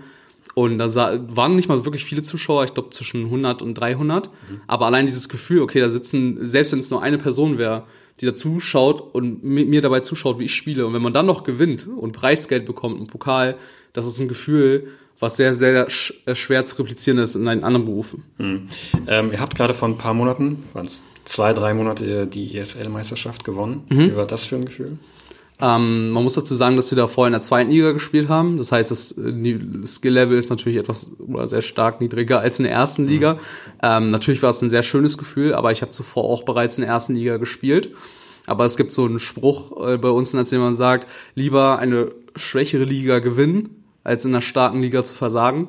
[0.59, 0.89] Und da
[1.29, 4.29] waren nicht mal wirklich viele Zuschauer, ich glaube zwischen 100 und 300.
[4.29, 4.61] Mhm.
[4.67, 7.83] Aber allein dieses Gefühl, okay, da sitzen, selbst wenn es nur eine Person wäre,
[8.19, 10.87] die da zuschaut und mir dabei zuschaut, wie ich spiele.
[10.87, 13.57] Und wenn man dann noch gewinnt und Preisgeld bekommt, einen Pokal,
[13.93, 14.89] das ist ein Gefühl,
[15.21, 15.89] was sehr, sehr
[16.25, 18.25] äh, schwer zu replizieren ist in anderen Berufen.
[18.39, 18.69] Hm.
[19.09, 23.45] Ähm, ihr habt gerade vor ein paar Monaten, waren es zwei, drei Monate, die ESL-Meisterschaft
[23.45, 23.85] gewonnen.
[23.91, 24.13] Mhm.
[24.13, 24.97] Wie war das für ein Gefühl?
[25.61, 28.59] Ähm, man muss dazu sagen, dass wir da vorher in der zweiten Liga gespielt haben.
[28.59, 32.73] Das heißt, das äh, Skill-Level ist natürlich etwas oder sehr stark niedriger als in der
[32.73, 33.09] ersten mhm.
[33.09, 33.35] Liga.
[33.35, 33.39] Mhm.
[33.83, 36.83] Ähm, natürlich war es ein sehr schönes Gefühl, aber ich habe zuvor auch bereits in
[36.83, 37.91] der ersten Liga gespielt.
[38.47, 42.85] Aber es gibt so einen Spruch äh, bei uns, dem man sagt, lieber eine schwächere
[42.85, 45.69] Liga gewinnen, als in einer starken Liga zu versagen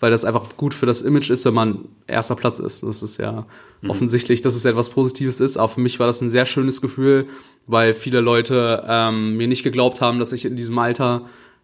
[0.00, 2.82] weil das einfach gut für das Image ist, wenn man erster Platz ist.
[2.82, 3.46] Das ist ja
[3.80, 3.90] mhm.
[3.90, 5.56] offensichtlich, dass es etwas Positives ist.
[5.56, 7.26] Aber für mich war das ein sehr schönes Gefühl,
[7.66, 11.22] weil viele Leute ähm, mir nicht geglaubt haben, dass ich in diesem Alter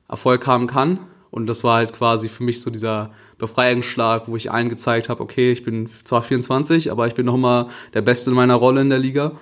[0.09, 0.99] Erfolg haben kann.
[1.31, 5.23] Und das war halt quasi für mich so dieser Befreiungsschlag, wo ich allen gezeigt habe,
[5.23, 8.83] okay, ich bin zwar 24, aber ich bin noch mal der Beste in meiner Rolle
[8.83, 9.33] in der Liga.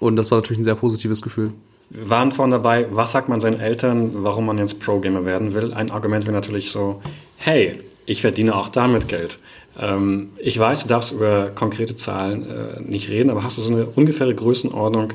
[0.00, 1.52] Und das war natürlich ein sehr positives Gefühl.
[1.90, 5.72] Wir waren vorhin dabei, was sagt man seinen Eltern, warum man jetzt Pro-Gamer werden will?
[5.72, 7.02] Ein Argument wäre natürlich so,
[7.38, 7.78] hey,
[8.08, 9.38] ich verdiene auch damit Geld.
[9.78, 13.72] Ähm, ich weiß, du darfst über konkrete Zahlen äh, nicht reden, aber hast du so
[13.72, 15.12] eine ungefähre Größenordnung?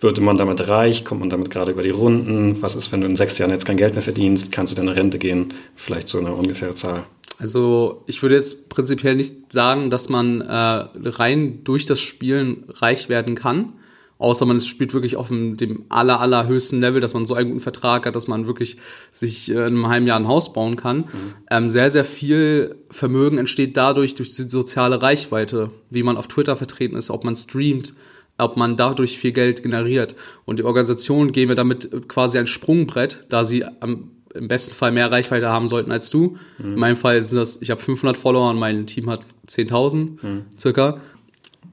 [0.00, 1.04] Würde man damit reich?
[1.04, 2.60] Kommt man damit gerade über die Runden?
[2.60, 4.52] Was ist, wenn du in sechs Jahren jetzt kein Geld mehr verdienst?
[4.52, 5.54] Kannst du deine Rente gehen?
[5.74, 7.04] Vielleicht so eine ungefähre Zahl.
[7.38, 13.08] Also ich würde jetzt prinzipiell nicht sagen, dass man äh, rein durch das Spielen reich
[13.08, 13.72] werden kann.
[14.18, 17.60] Außer man spielt wirklich auf dem, dem aller, allerhöchsten Level, dass man so einen guten
[17.60, 18.76] Vertrag hat, dass man wirklich
[19.10, 20.98] sich äh, in einem halben Jahr ein Haus bauen kann.
[20.98, 21.34] Mhm.
[21.50, 26.56] Ähm, sehr, sehr viel Vermögen entsteht dadurch durch die soziale Reichweite, wie man auf Twitter
[26.56, 27.94] vertreten ist, ob man streamt,
[28.38, 30.14] ob man dadurch viel Geld generiert.
[30.44, 35.10] Und die Organisationen geben damit quasi ein Sprungbrett, da sie am im besten Fall mehr
[35.10, 36.36] Reichweite haben sollten als du.
[36.58, 36.74] Mhm.
[36.74, 40.42] In meinem Fall sind das, ich habe 500 Follower und mein Team hat 10.000 mhm.
[40.58, 41.00] circa.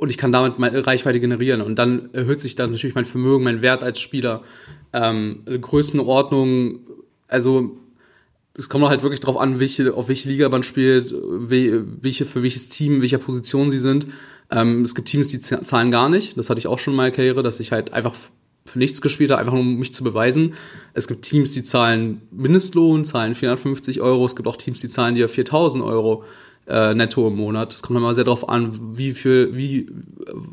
[0.01, 1.61] Und ich kann damit meine Reichweite generieren.
[1.61, 4.41] Und dann erhöht sich dann natürlich mein Vermögen, mein Wert als Spieler.
[4.93, 6.79] Ähm, Größenordnung,
[7.27, 7.77] also
[8.55, 12.67] es kommt halt wirklich darauf an, welche, auf welche Liga man spielt, welche, für welches
[12.67, 14.07] Team, welcher Position sie sind.
[14.49, 16.35] Ähm, es gibt Teams, die zahlen gar nicht.
[16.35, 18.15] Das hatte ich auch schon in meiner Karriere, dass ich halt einfach
[18.65, 20.55] für nichts gespielt habe, einfach nur um mich zu beweisen.
[20.95, 24.25] Es gibt Teams, die zahlen Mindestlohn, zahlen 450 Euro.
[24.25, 26.23] Es gibt auch Teams, die zahlen dir 4000 Euro
[26.67, 27.73] äh, netto im Monat.
[27.73, 29.87] Das kommt immer sehr darauf an, wie viel, wie,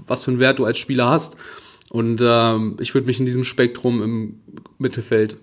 [0.06, 1.36] was für einen Wert du als Spieler hast.
[1.90, 4.40] Und ähm, ich würde mich in diesem Spektrum im
[4.78, 5.36] Mittelfeld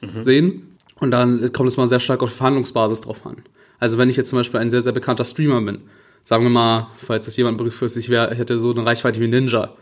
[0.00, 0.22] mhm.
[0.22, 0.76] sehen.
[1.00, 3.36] Und dann kommt es mal sehr stark auf die Verhandlungsbasis drauf an.
[3.78, 5.80] Also wenn ich jetzt zum Beispiel ein sehr, sehr bekannter Streamer bin,
[6.22, 9.72] sagen wir mal, falls das jemand berücksichtigt wäre, hätte so eine Reichweite wie Ninja,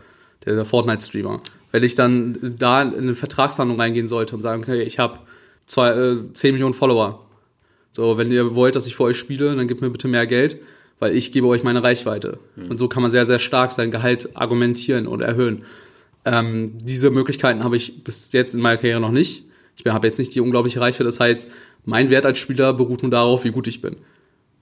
[0.45, 1.41] der, der Fortnite-Streamer.
[1.71, 5.19] Wenn ich dann da in eine Vertragsverhandlung reingehen sollte und sagen, okay, ich habe
[5.65, 7.25] zwei, äh, 10 Millionen Follower.
[7.93, 10.57] So, wenn ihr wollt, dass ich für euch spiele, dann gebt mir bitte mehr Geld,
[10.99, 12.39] weil ich gebe euch meine Reichweite.
[12.55, 12.71] Mhm.
[12.71, 15.63] Und so kann man sehr, sehr stark sein Gehalt argumentieren und erhöhen.
[16.25, 19.43] Ähm, diese Möglichkeiten habe ich bis jetzt in meiner Karriere noch nicht.
[19.75, 21.03] Ich habe jetzt nicht die unglaubliche Reichweite.
[21.03, 21.49] Das heißt,
[21.85, 23.97] mein Wert als Spieler beruht nur darauf, wie gut ich bin.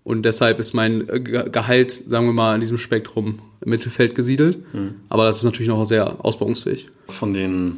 [0.03, 4.57] Und deshalb ist mein äh, Gehalt, sagen wir mal, in diesem Spektrum im Mittelfeld gesiedelt.
[4.73, 4.95] Mhm.
[5.09, 6.89] Aber das ist natürlich noch sehr ausbauungsfähig.
[7.07, 7.77] Von den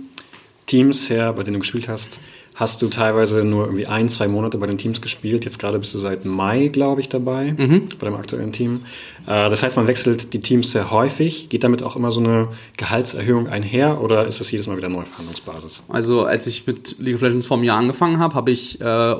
[0.65, 2.19] Teams her, bei denen du gespielt hast,
[2.55, 5.45] hast du teilweise nur irgendwie ein, zwei Monate bei den Teams gespielt.
[5.45, 7.87] Jetzt gerade bist du seit Mai, glaube ich, dabei, mhm.
[7.99, 8.81] bei dem aktuellen Team.
[9.25, 11.49] Äh, das heißt, man wechselt die Teams sehr häufig.
[11.49, 14.95] Geht damit auch immer so eine Gehaltserhöhung einher oder ist das jedes Mal wieder eine
[14.95, 15.83] neue Verhandlungsbasis?
[15.89, 19.15] Also als ich mit League of Legends vor einem Jahr angefangen habe, habe ich äh,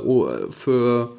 [0.50, 1.16] für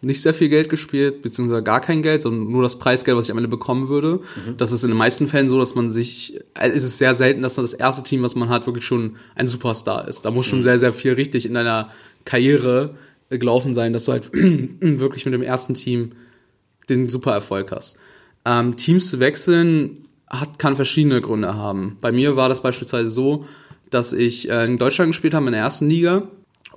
[0.00, 3.32] nicht sehr viel Geld gespielt, beziehungsweise gar kein Geld, sondern nur das Preisgeld, was ich
[3.32, 4.20] am Ende bekommen würde.
[4.46, 4.56] Mhm.
[4.56, 7.42] Das ist in den meisten Fällen so, dass man sich, äh, ist es sehr selten,
[7.42, 10.24] dass das erste Team, was man hat, wirklich schon ein Superstar ist.
[10.24, 10.62] Da muss schon mhm.
[10.62, 11.90] sehr, sehr viel richtig in deiner
[12.24, 12.94] Karriere
[13.28, 16.12] gelaufen sein, dass du halt wirklich mit dem ersten Team
[16.88, 17.98] den super Erfolg hast.
[18.44, 21.98] Ähm, Teams zu wechseln hat, kann verschiedene Gründe haben.
[22.00, 23.46] Bei mir war das beispielsweise so,
[23.90, 26.28] dass ich äh, in Deutschland gespielt habe in der ersten Liga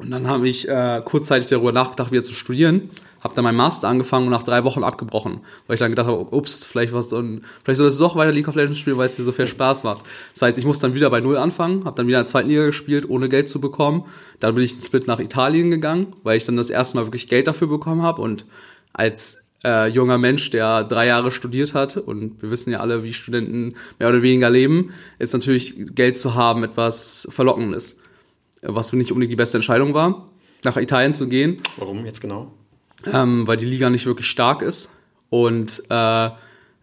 [0.01, 2.89] und dann habe ich äh, kurzzeitig darüber nachgedacht, wieder zu studieren
[3.21, 6.35] habe dann mein Master angefangen und nach drei Wochen abgebrochen, weil ich dann gedacht habe,
[6.35, 9.15] ups, vielleicht was und vielleicht solltest du doch weiter League of Legends spielen, weil es
[9.15, 10.03] dir so viel Spaß macht.
[10.33, 12.49] Das heißt, ich muss dann wieder bei Null anfangen, habe dann wieder in der zweiten
[12.49, 14.05] Liga gespielt, ohne Geld zu bekommen.
[14.39, 17.27] Dann bin ich einen Split nach Italien gegangen, weil ich dann das erste Mal wirklich
[17.27, 18.45] Geld dafür bekommen habe und
[18.93, 23.13] als äh, junger Mensch, der drei Jahre studiert hat, und wir wissen ja alle, wie
[23.13, 28.00] Studenten mehr oder weniger leben, ist natürlich Geld zu haben etwas Verlockendes.
[28.62, 30.28] Was nicht unbedingt die beste Entscheidung war,
[30.63, 31.62] nach Italien zu gehen.
[31.78, 32.54] Warum jetzt genau?
[33.06, 34.89] ähm, weil die Liga nicht wirklich stark ist
[35.30, 36.30] und äh,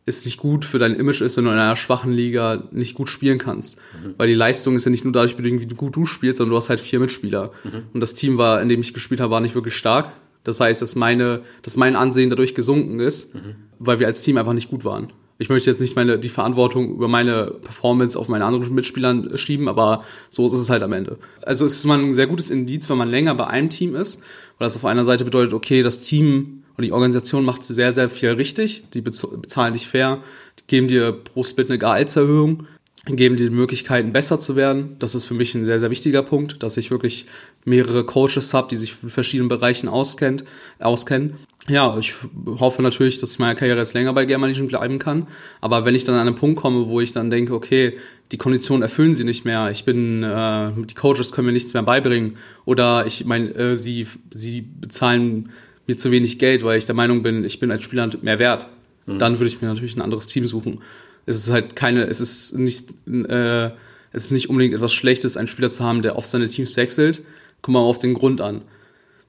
[0.04, 3.10] es nicht gut für dein Image ist, wenn du in einer schwachen Liga nicht gut
[3.10, 3.76] spielen kannst.
[3.76, 4.14] Mhm.
[4.16, 6.56] Weil die Leistung ist ja nicht nur dadurch bedingt, wie gut du spielst, sondern du
[6.56, 7.52] hast halt vier Mitspieler.
[7.62, 7.82] Mhm.
[7.92, 10.12] Und das Team war, in dem ich gespielt habe, war nicht wirklich stark.
[10.44, 13.56] Das heißt, dass meine, dass mein Ansehen dadurch gesunken ist, mhm.
[13.78, 15.12] weil wir als Team einfach nicht gut waren.
[15.40, 19.68] Ich möchte jetzt nicht meine, die Verantwortung über meine Performance auf meine anderen Mitspielern schieben,
[19.68, 21.16] aber so ist es halt am Ende.
[21.42, 24.20] Also es ist mal ein sehr gutes Indiz, wenn man länger bei einem Team ist
[24.58, 28.08] weil das auf einer Seite bedeutet, okay, das Team und die Organisation macht sehr, sehr
[28.08, 28.84] viel richtig.
[28.92, 30.18] Die bezahlen dich fair,
[30.66, 32.66] geben dir pro Split eine Gehaltserhöhung,
[33.06, 34.96] geben dir die Möglichkeiten, besser zu werden.
[34.98, 37.26] Das ist für mich ein sehr, sehr wichtiger Punkt, dass ich wirklich
[37.64, 40.44] mehrere Coaches habe, die sich in verschiedenen Bereichen auskennt,
[40.78, 41.34] auskennen.
[41.66, 42.14] Ja, ich
[42.46, 45.26] hoffe natürlich, dass ich meine Karriere jetzt länger bei Germanischen bleiben kann.
[45.60, 47.98] Aber wenn ich dann an einen Punkt komme, wo ich dann denke, okay,
[48.32, 51.82] die Konditionen erfüllen sie nicht mehr, ich bin, äh, die Coaches können mir nichts mehr
[51.82, 55.50] beibringen oder ich meine, äh, sie, sie bezahlen
[55.86, 58.66] mir zu wenig Geld, weil ich der Meinung bin, ich bin als Spieler mehr wert,
[59.06, 59.18] mhm.
[59.18, 60.80] dann würde ich mir natürlich ein anderes Team suchen.
[61.26, 63.66] Es ist halt keine, es ist nicht, äh,
[64.12, 67.22] es ist nicht unbedingt etwas Schlechtes, einen Spieler zu haben, der oft seine Teams wechselt.
[67.60, 68.62] Guck mal auf den Grund an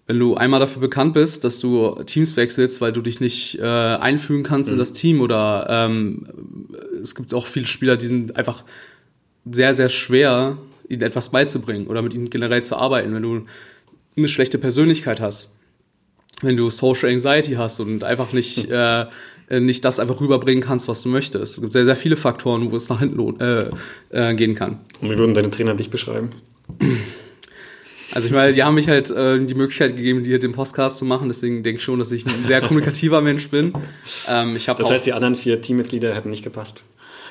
[0.09, 3.63] wenn du einmal dafür bekannt bist, dass du Teams wechselst, weil du dich nicht äh,
[3.63, 4.73] einfügen kannst mhm.
[4.73, 6.25] in das Team oder ähm,
[6.99, 8.65] es gibt auch viele Spieler, die sind einfach
[9.45, 13.13] sehr, sehr schwer ihnen etwas beizubringen oder mit ihnen generell zu arbeiten.
[13.13, 13.45] Wenn du
[14.17, 15.53] eine schlechte Persönlichkeit hast,
[16.41, 19.05] wenn du Social Anxiety hast und einfach nicht, äh,
[19.51, 21.53] nicht das einfach rüberbringen kannst, was du möchtest.
[21.53, 23.69] Es gibt sehr, sehr viele Faktoren, wo es nach hinten äh,
[24.09, 24.79] äh, gehen kann.
[25.01, 26.31] Und wie würden deine Trainer dich beschreiben?
[28.13, 31.05] Also ich meine, die haben mich halt äh, die Möglichkeit gegeben, hier den Podcast zu
[31.05, 33.73] machen, deswegen denke ich schon, dass ich ein sehr kommunikativer Mensch bin.
[34.27, 36.83] Ähm, ich das heißt, die anderen vier Teammitglieder hätten nicht gepasst.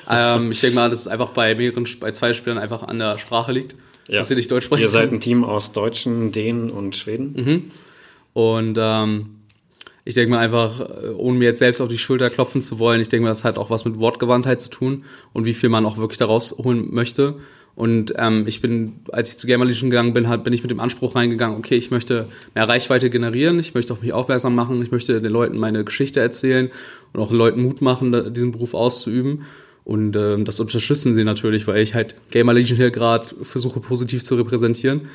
[0.09, 3.17] Ähm, ich denke mal, dass es einfach bei mehreren, bei zwei Spielern einfach an der
[3.17, 3.75] Sprache liegt,
[4.07, 4.19] ja.
[4.19, 4.83] dass sie nicht Deutsch sprechen.
[4.83, 7.33] Ihr seid ein Team aus Deutschen, Dänen und Schweden.
[7.35, 7.71] Mhm.
[8.33, 9.35] Und ähm,
[10.05, 13.01] ich denke mal einfach, äh, ohne mir jetzt selbst auf die Schulter klopfen zu wollen,
[13.01, 15.85] ich denke mal, das hat auch was mit Wortgewandtheit zu tun und wie viel man
[15.85, 17.35] auch wirklich daraus holen möchte.
[17.79, 20.69] Und ähm, ich bin, als ich zu Gamer Legion gegangen bin, halt, bin ich mit
[20.69, 24.81] dem Anspruch reingegangen, okay, ich möchte mehr Reichweite generieren, ich möchte auf mich aufmerksam machen,
[24.81, 26.71] ich möchte den Leuten meine Geschichte erzählen
[27.13, 29.45] und auch den Leuten Mut machen, diesen Beruf auszuüben.
[29.85, 34.25] Und ähm, das unterstützen sie natürlich, weil ich halt Gamer Legion hier gerade versuche positiv
[34.25, 35.07] zu repräsentieren.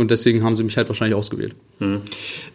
[0.00, 1.54] Und deswegen haben sie mich halt wahrscheinlich ausgewählt.
[1.78, 2.00] Hm.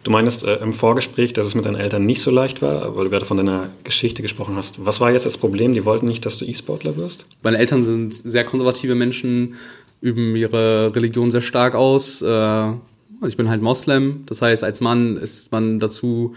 [0.02, 3.04] Du meinst äh, im Vorgespräch, dass es mit deinen Eltern nicht so leicht war, weil
[3.04, 4.84] du gerade von deiner Geschichte gesprochen hast.
[4.84, 5.72] Was war jetzt das Problem?
[5.72, 7.24] Die wollten nicht, dass du E-Sportler wirst?
[7.44, 9.54] Meine Eltern sind sehr konservative Menschen,
[10.00, 12.20] üben ihre Religion sehr stark aus.
[12.20, 12.80] Äh, also
[13.28, 14.24] ich bin halt Moslem.
[14.26, 16.34] Das heißt, als Mann ist man dazu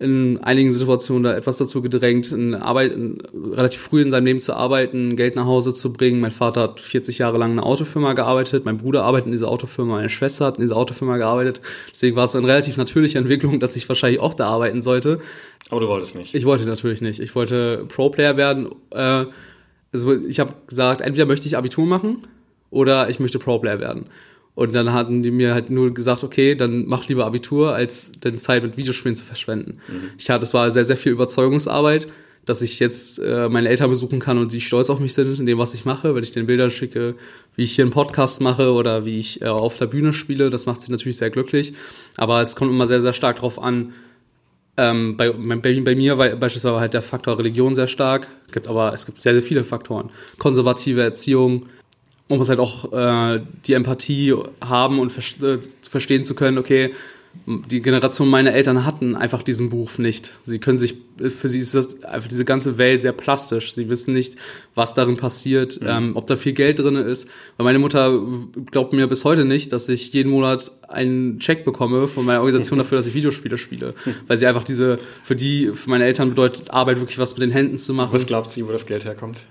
[0.00, 3.18] in einigen Situationen da etwas dazu gedrängt, in Arbeit, in,
[3.52, 6.20] relativ früh in seinem Leben zu arbeiten, Geld nach Hause zu bringen.
[6.20, 9.48] Mein Vater hat 40 Jahre lang in einer Autofirma gearbeitet, mein Bruder arbeitet in dieser
[9.48, 11.60] Autofirma, meine Schwester hat in dieser Autofirma gearbeitet.
[11.90, 15.20] Deswegen war es so eine relativ natürliche Entwicklung, dass ich wahrscheinlich auch da arbeiten sollte.
[15.68, 16.34] Aber du wolltest nicht.
[16.34, 17.20] Ich wollte natürlich nicht.
[17.20, 18.70] Ich wollte Pro-Player werden.
[18.92, 19.26] Äh,
[19.92, 22.26] also ich habe gesagt, entweder möchte ich Abitur machen
[22.70, 24.06] oder ich möchte Pro-Player werden.
[24.54, 28.36] Und dann hatten die mir halt nur gesagt, okay, dann mach lieber Abitur, als deine
[28.36, 29.78] Zeit mit Videospielen zu verschwenden.
[29.88, 30.10] Mhm.
[30.18, 32.08] Ich hatte, es war sehr, sehr viel Überzeugungsarbeit,
[32.46, 35.46] dass ich jetzt äh, meine Eltern besuchen kann und die stolz auf mich sind in
[35.46, 37.14] dem, was ich mache, wenn ich den Bilder schicke,
[37.54, 40.50] wie ich hier einen Podcast mache oder wie ich äh, auf der Bühne spiele.
[40.50, 41.74] Das macht sie natürlich sehr glücklich.
[42.16, 43.92] Aber es kommt immer sehr, sehr stark darauf an,
[44.76, 48.94] ähm, bei, bei, bei, mir war beispielsweise halt der Faktor Religion sehr stark, gibt aber
[48.94, 50.10] es gibt sehr, sehr viele Faktoren.
[50.38, 51.66] Konservative Erziehung,
[52.30, 56.92] man muss halt auch äh, die Empathie haben und ver äh, verstehen zu können, okay,
[57.46, 60.32] die Generation meiner Eltern hatten einfach diesen Beruf nicht.
[60.42, 63.72] Sie können sich, für sie ist das einfach diese ganze Welt sehr plastisch.
[63.72, 64.36] Sie wissen nicht,
[64.74, 65.86] was darin passiert, mhm.
[65.88, 67.28] ähm, ob da viel Geld drin ist.
[67.56, 68.20] Weil meine Mutter
[68.70, 72.78] glaubt mir bis heute nicht, dass ich jeden Monat einen Check bekomme von meiner Organisation
[72.78, 73.94] dafür, dass ich Videospiele spiele.
[74.26, 77.52] Weil sie einfach diese, für die, für meine Eltern bedeutet Arbeit wirklich was mit den
[77.52, 78.12] Händen zu machen.
[78.12, 79.44] Was glaubt sie, wo das Geld herkommt?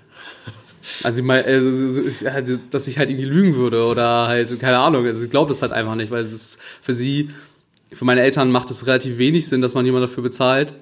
[1.02, 5.06] Also, ich meine, also, also, dass ich halt irgendwie lügen würde oder halt, keine Ahnung,
[5.06, 7.30] also ich glaube das halt einfach nicht, weil es ist für sie,
[7.92, 10.74] für meine Eltern macht es relativ wenig Sinn, dass man jemand dafür bezahlt,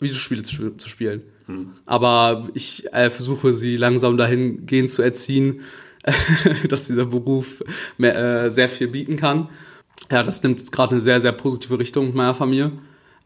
[0.00, 1.22] Videospiele zu, zu spielen.
[1.46, 1.70] Hm.
[1.86, 5.60] Aber ich äh, versuche sie langsam dahingehend zu erziehen,
[6.68, 7.62] dass dieser Beruf
[7.96, 9.48] mehr, äh, sehr viel bieten kann.
[10.10, 12.72] Ja, das nimmt jetzt gerade eine sehr, sehr positive Richtung mit meiner Familie.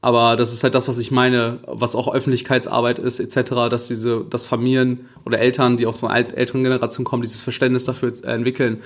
[0.05, 4.25] Aber das ist halt das, was ich meine, was auch Öffentlichkeitsarbeit ist, etc., dass diese,
[4.29, 8.83] dass Familien oder Eltern, die aus so einer älteren Generation kommen, dieses Verständnis dafür entwickeln.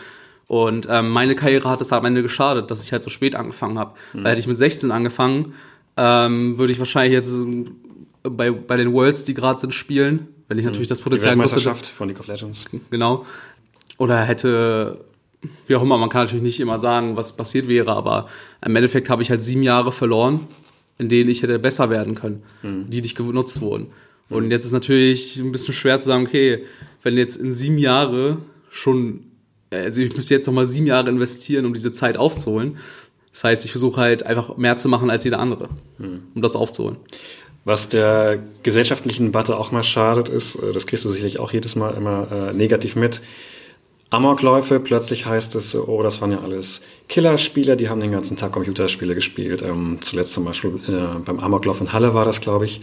[0.47, 3.79] Und ähm, meine Karriere hat es am Ende geschadet, dass ich halt so spät angefangen
[3.79, 3.95] habe.
[4.13, 4.25] Mhm.
[4.25, 5.55] Weil hätte ich mit 16 angefangen,
[5.97, 7.33] ähm, würde ich wahrscheinlich jetzt
[8.23, 10.73] bei, bei den Worlds, die gerade sind, spielen, wenn ich mhm.
[10.73, 12.67] natürlich das Potenzial die Weltmeisterschaft von League of Legends.
[12.91, 13.25] Genau.
[13.97, 15.01] Oder hätte,
[15.67, 18.27] wie auch immer, man kann natürlich nicht immer sagen, was passiert wäre, aber
[18.63, 20.47] im Endeffekt habe ich halt sieben Jahre verloren
[20.99, 22.89] in denen ich hätte besser werden können, mhm.
[22.89, 23.89] die nicht genutzt wurden.
[24.29, 24.51] Und mhm.
[24.51, 26.65] jetzt ist natürlich ein bisschen schwer zu sagen, okay,
[27.03, 28.39] wenn jetzt in sieben Jahre
[28.71, 29.21] schon,
[29.71, 32.79] also ich müsste jetzt nochmal sieben Jahre investieren, um diese Zeit aufzuholen.
[33.33, 36.23] Das heißt, ich versuche halt einfach mehr zu machen als jeder andere, mhm.
[36.35, 36.97] um das aufzuholen.
[37.65, 41.77] Was der gesellschaftlichen Debatte auch mal schadet, ist, äh, das kriegst du sicherlich auch jedes
[41.77, 43.21] Mal immer äh, negativ mit,
[44.17, 48.53] Amokläufe, plötzlich heißt es, oh, das waren ja alles Killerspieler, die haben den ganzen Tag
[48.53, 49.61] Computerspiele gespielt.
[49.61, 52.81] Ähm, zuletzt zum Beispiel äh, beim Amoklauf in Halle war das, glaube ich.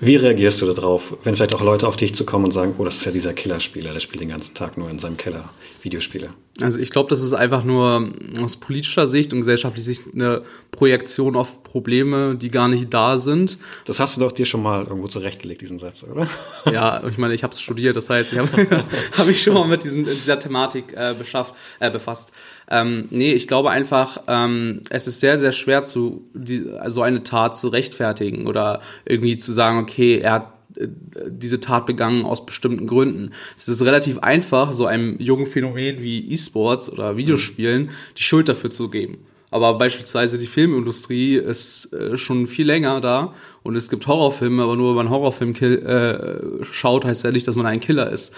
[0.00, 2.96] Wie reagierst du darauf, wenn vielleicht auch Leute auf dich zukommen und sagen, oh, das
[2.96, 5.48] ist ja dieser Killerspieler, der spielt den ganzen Tag nur in seinem Keller
[5.84, 6.28] Videospiele?
[6.60, 8.10] Also ich glaube, das ist einfach nur
[8.42, 13.58] aus politischer Sicht und gesellschaftlicher Sicht eine Projektion auf Probleme, die gar nicht da sind.
[13.86, 16.28] Das hast du doch dir schon mal irgendwo zurechtgelegt, diesen Satz, oder?
[16.70, 18.50] Ja, ich meine, ich habe es studiert, das heißt, ich habe
[19.18, 22.32] hab mich schon mal mit diesem, dieser Thematik äh, beschafft, äh, befasst.
[22.70, 27.22] Ähm, nee, ich glaube einfach, ähm, es ist sehr, sehr schwer, zu, die, so eine
[27.22, 32.86] Tat zu rechtfertigen oder irgendwie zu sagen, okay, er hat diese Tat begangen aus bestimmten
[32.86, 33.30] Gründen.
[33.56, 38.70] Es ist relativ einfach, so einem jungen Phänomen wie E-Sports oder Videospielen die Schuld dafür
[38.70, 39.18] zu geben.
[39.50, 44.76] Aber beispielsweise die Filmindustrie ist äh, schon viel länger da und es gibt Horrorfilme, aber
[44.76, 48.32] nur wenn man Horrorfilm äh, schaut, heißt ja nicht, dass man ein Killer ist.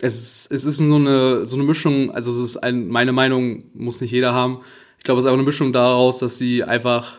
[0.00, 3.64] es ist, es ist so eine, so eine Mischung, also es ist ein, meine Meinung,
[3.74, 4.60] muss nicht jeder haben.
[4.96, 7.18] Ich glaube, es ist einfach eine Mischung daraus, dass sie einfach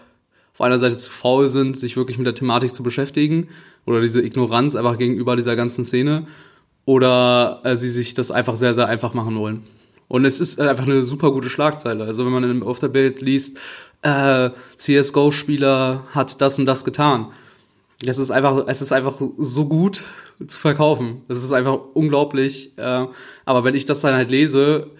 [0.53, 3.49] auf einer Seite zu faul sind, sich wirklich mit der Thematik zu beschäftigen
[3.85, 6.27] oder diese Ignoranz einfach gegenüber dieser ganzen Szene
[6.85, 9.63] oder äh, sie sich das einfach sehr, sehr einfach machen wollen.
[10.07, 12.03] Und es ist einfach eine super gute Schlagzeile.
[12.05, 13.57] Also wenn man auf der Bild liest,
[14.03, 17.27] äh, CSGO-Spieler hat das und das getan.
[18.05, 20.03] Es ist einfach, es ist einfach so gut
[20.45, 21.23] zu verkaufen.
[21.27, 22.77] Es ist einfach unglaublich.
[22.77, 23.07] Äh,
[23.45, 24.91] aber wenn ich das dann halt lese,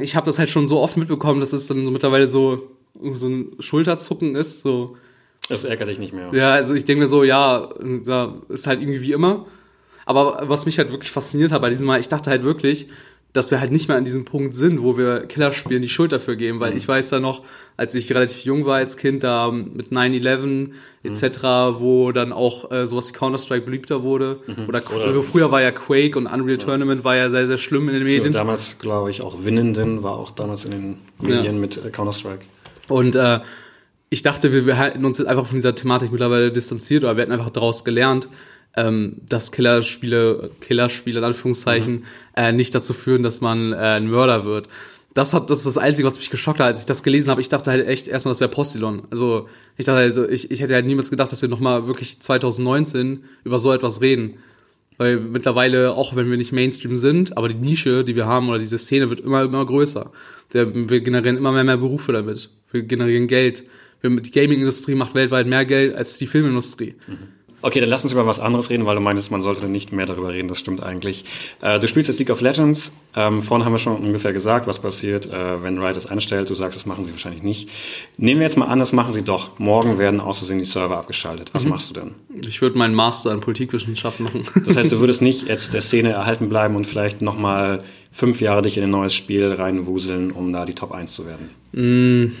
[0.00, 2.74] ich habe das halt schon so oft mitbekommen, dass es dann so mittlerweile so
[3.12, 4.62] so ein Schulterzucken ist.
[4.62, 4.96] So.
[5.48, 6.30] Das ärgert dich nicht mehr.
[6.32, 7.68] Ja, also ich denke mir so, ja,
[8.48, 9.46] ist halt irgendwie wie immer.
[10.06, 12.88] Aber was mich halt wirklich fasziniert hat bei diesem Mal, ich dachte halt wirklich,
[13.34, 16.36] dass wir halt nicht mehr an diesem Punkt sind, wo wir Killerspielen die Schuld dafür
[16.36, 16.76] geben, weil mhm.
[16.76, 17.42] ich weiß da noch,
[17.76, 20.70] als ich relativ jung war als Kind, da mit 9-11
[21.02, 21.80] etc., mhm.
[21.80, 24.38] wo dann auch äh, sowas wie Counter-Strike beliebter wurde.
[24.46, 24.68] Mhm.
[24.68, 26.64] Oder, Oder, früher war ja Quake und Unreal ja.
[26.64, 28.32] Tournament war ja sehr, sehr schlimm in den Medien.
[28.32, 31.52] damals, glaube ich, auch Winnenden war auch damals in den Medien ja.
[31.60, 32.44] mit äh, Counter-Strike.
[32.88, 33.40] Und äh,
[34.14, 37.32] ich dachte, wir, wir halten uns einfach von dieser Thematik mittlerweile distanziert oder wir hätten
[37.32, 38.28] einfach daraus gelernt,
[38.76, 42.02] ähm, dass Killerspiele, Killerspiele in Anführungszeichen, mhm.
[42.36, 44.68] äh, nicht dazu führen, dass man äh, ein Mörder wird.
[45.14, 47.40] Das hat, das ist das Einzige, was mich geschockt hat, als ich das gelesen habe.
[47.40, 49.02] Ich dachte halt echt erstmal, das wäre Postillon.
[49.10, 53.24] Also ich dachte also, ich, ich hätte halt niemals gedacht, dass wir nochmal wirklich 2019
[53.42, 54.34] über so etwas reden.
[54.96, 58.58] Weil mittlerweile, auch wenn wir nicht Mainstream sind, aber die Nische, die wir haben oder
[58.58, 60.12] diese Szene wird immer, immer größer.
[60.52, 62.50] wir generieren immer mehr, mehr Berufe damit.
[62.70, 63.64] Wir generieren Geld.
[64.04, 66.94] Die Gaming-Industrie macht weltweit mehr Geld als die Filmindustrie.
[67.06, 67.34] Mhm.
[67.64, 70.04] Okay, dann lass uns über was anderes reden, weil du meintest, man sollte nicht mehr
[70.04, 70.48] darüber reden.
[70.48, 71.24] Das stimmt eigentlich.
[71.62, 72.92] Äh, du spielst jetzt League of Legends.
[73.16, 76.50] Ähm, vorhin haben wir schon ungefähr gesagt, was passiert, äh, wenn Riot es anstellt.
[76.50, 77.70] Du sagst, das machen sie wahrscheinlich nicht.
[78.18, 79.58] Nehmen wir jetzt mal an, das machen sie doch.
[79.58, 81.54] Morgen werden außersehen die Server abgeschaltet.
[81.54, 81.70] Was mhm.
[81.70, 82.10] machst du denn?
[82.46, 84.44] Ich würde meinen Master in Politikwissenschaften machen.
[84.66, 87.82] Das heißt, du würdest nicht jetzt der Szene erhalten bleiben und vielleicht nochmal
[88.12, 91.48] fünf Jahre dich in ein neues Spiel reinwuseln, um da die Top 1 zu werden?
[91.72, 92.32] Mm.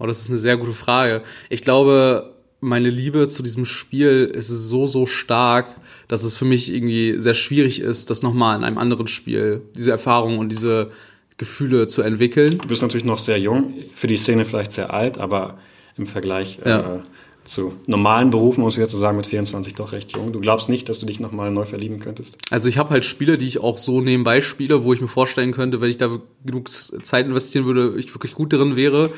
[0.00, 1.22] Oh, das ist eine sehr gute Frage.
[1.50, 5.76] Ich glaube, meine Liebe zu diesem Spiel ist so, so stark,
[6.08, 9.90] dass es für mich irgendwie sehr schwierig ist, das nochmal in einem anderen Spiel, diese
[9.90, 10.90] Erfahrung und diese
[11.36, 12.58] Gefühle zu entwickeln.
[12.58, 15.58] Du bist natürlich noch sehr jung, für die Szene vielleicht sehr alt, aber
[15.98, 16.96] im Vergleich ja.
[16.96, 17.00] äh,
[17.44, 20.32] zu normalen Berufen, muss ich jetzt sagen, mit 24 doch recht jung.
[20.32, 22.38] Du glaubst nicht, dass du dich nochmal neu verlieben könntest?
[22.50, 25.52] Also ich habe halt Spiele, die ich auch so nebenbei spiele, wo ich mir vorstellen
[25.52, 26.08] könnte, wenn ich da
[26.42, 29.10] genug Zeit investieren würde, ich wirklich gut drin wäre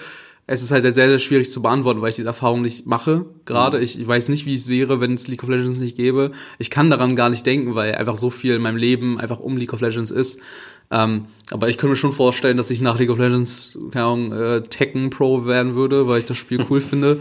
[0.47, 3.27] es ist halt sehr, sehr schwierig zu beantworten, weil ich diese Erfahrung nicht mache.
[3.45, 3.85] Gerade mhm.
[3.85, 6.33] ich, ich weiß nicht, wie es wäre, wenn es League of Legends nicht gäbe.
[6.59, 9.57] Ich kann daran gar nicht denken, weil einfach so viel in meinem Leben einfach um
[9.57, 10.41] League of Legends ist.
[10.91, 14.33] Ähm, aber ich könnte mir schon vorstellen, dass ich nach League of Legends, keine Ahnung,
[14.33, 17.21] äh, Tekken Pro werden würde, weil ich das Spiel cool finde.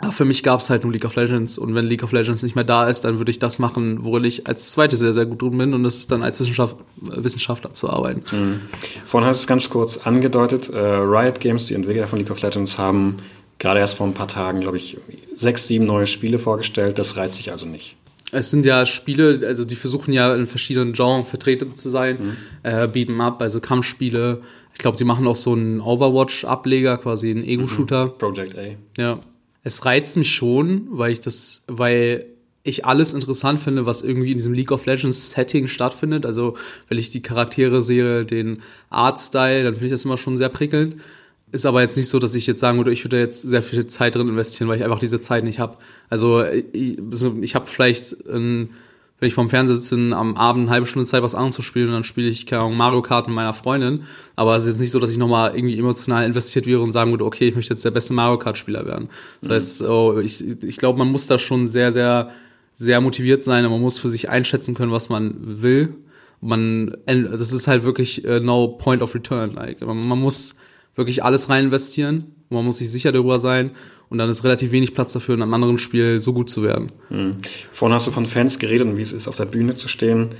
[0.00, 2.42] Aber für mich gab es halt nur League of Legends und wenn League of Legends
[2.42, 5.24] nicht mehr da ist, dann würde ich das machen, worin ich als Zweite sehr, sehr
[5.24, 8.22] gut drin bin und das ist dann als Wissenschaft, Wissenschaftler zu arbeiten.
[8.34, 8.60] Mhm.
[9.06, 12.42] Vorhin hast du es ganz kurz angedeutet, äh, Riot Games, die Entwickler von League of
[12.42, 13.18] Legends, haben
[13.58, 14.98] gerade erst vor ein paar Tagen, glaube ich,
[15.36, 16.98] sechs, sieben neue Spiele vorgestellt.
[16.98, 17.96] Das reizt sich also nicht.
[18.32, 22.18] Es sind ja Spiele, also die versuchen ja in verschiedenen Genres vertreten zu sein.
[22.18, 22.36] Mhm.
[22.64, 24.42] Äh, Beat'em Up, also Kampfspiele.
[24.72, 28.06] Ich glaube, die machen auch so einen Overwatch-Ableger, quasi einen Ego-Shooter.
[28.06, 28.18] Mhm.
[28.18, 29.00] Project A.
[29.00, 29.20] Ja
[29.64, 32.26] es reizt mich schon, weil ich das, weil
[32.62, 36.24] ich alles interessant finde, was irgendwie in diesem League of Legends Setting stattfindet.
[36.24, 36.56] Also,
[36.88, 40.96] wenn ich die Charaktere sehe, den Artstyle, dann finde ich das immer schon sehr prickelnd.
[41.50, 43.86] Ist aber jetzt nicht so, dass ich jetzt sagen würde, ich würde jetzt sehr viel
[43.86, 45.76] Zeit drin investieren, weil ich einfach diese Zeit nicht habe.
[46.08, 46.98] Also, ich,
[47.42, 48.70] ich habe vielleicht ein
[49.20, 51.86] wenn ich vorm Fernseher sitze, am Abend eine halbe Stunde Zeit, was anderes zu spielen
[51.88, 54.02] und dann spiele ich keine Ahnung, Mario Kart mit meiner Freundin.
[54.34, 57.12] Aber es ist jetzt nicht so, dass ich nochmal irgendwie emotional investiert wäre und sagen
[57.12, 59.08] würde, okay, ich möchte jetzt der beste Mario Kart-Spieler werden.
[59.40, 59.54] Das mhm.
[59.54, 62.30] heißt, oh, ich, ich glaube, man muss da schon sehr, sehr,
[62.72, 65.94] sehr motiviert sein und man muss für sich einschätzen können, was man will.
[66.40, 69.54] Man, das ist halt wirklich uh, no point of return.
[69.54, 70.56] Like, man, man muss
[70.96, 72.34] wirklich alles rein investieren.
[72.50, 73.70] Man muss sich sicher darüber sein
[74.08, 76.92] und dann ist relativ wenig Platz dafür, in einem anderen Spiel so gut zu werden.
[77.10, 77.36] Mhm.
[77.72, 80.30] Vorhin hast du von Fans geredet und wie es ist, auf der Bühne zu stehen.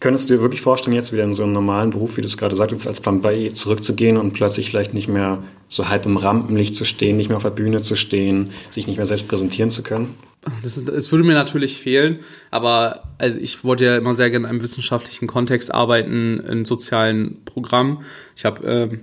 [0.00, 2.38] Könntest du dir wirklich vorstellen, jetzt wieder in so einen normalen Beruf, wie du es
[2.38, 6.74] gerade sagtest, als Plan B zurückzugehen und plötzlich vielleicht nicht mehr so halb im Rampenlicht
[6.74, 9.82] zu stehen, nicht mehr auf der Bühne zu stehen, sich nicht mehr selbst präsentieren zu
[9.82, 10.14] können?
[10.62, 14.46] Das, ist, das würde mir natürlich fehlen, aber also ich wollte ja immer sehr gerne
[14.46, 17.98] in einem wissenschaftlichen Kontext arbeiten, in sozialen Programmen.
[18.36, 19.00] Ich habe ähm,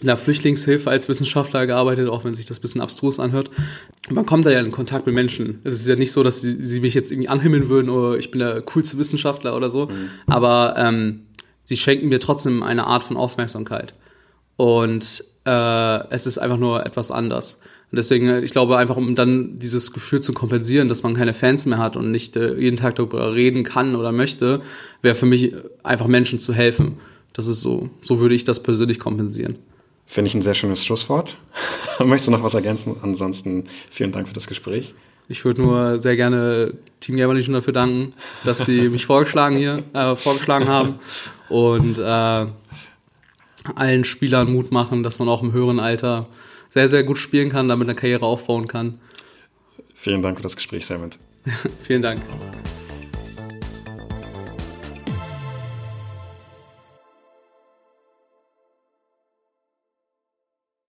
[0.00, 3.50] in der Flüchtlingshilfe als Wissenschaftler gearbeitet, auch wenn sich das ein bisschen abstrus anhört.
[4.10, 5.60] Man kommt da ja in Kontakt mit Menschen.
[5.64, 8.30] Es ist ja nicht so, dass sie, sie mich jetzt irgendwie anhimmeln würden oder ich
[8.30, 9.86] bin der coolste Wissenschaftler oder so.
[9.86, 10.10] Mhm.
[10.26, 11.22] Aber ähm,
[11.64, 13.94] sie schenken mir trotzdem eine Art von Aufmerksamkeit.
[14.56, 17.58] Und äh, es ist einfach nur etwas anders.
[17.90, 21.64] Und deswegen, ich glaube einfach, um dann dieses Gefühl zu kompensieren, dass man keine Fans
[21.66, 24.62] mehr hat und nicht äh, jeden Tag darüber reden kann oder möchte,
[25.02, 26.96] wäre für mich einfach Menschen zu helfen.
[27.32, 29.58] Das ist so, so würde ich das persönlich kompensieren.
[30.06, 31.36] Finde ich ein sehr schönes Schlusswort.
[31.98, 32.96] Möchtest du noch was ergänzen?
[33.02, 34.94] Ansonsten vielen Dank für das Gespräch.
[35.28, 38.12] Ich würde nur sehr gerne Team Legion dafür danken,
[38.44, 40.98] dass sie mich vorgeschlagen hier, äh, vorgeschlagen haben
[41.48, 42.46] und äh,
[43.74, 46.26] allen Spielern Mut machen, dass man auch im höheren Alter
[46.68, 48.98] sehr, sehr gut spielen kann, damit eine Karriere aufbauen kann.
[49.94, 51.10] Vielen Dank für das Gespräch, Simon.
[51.82, 52.20] Vielen Dank.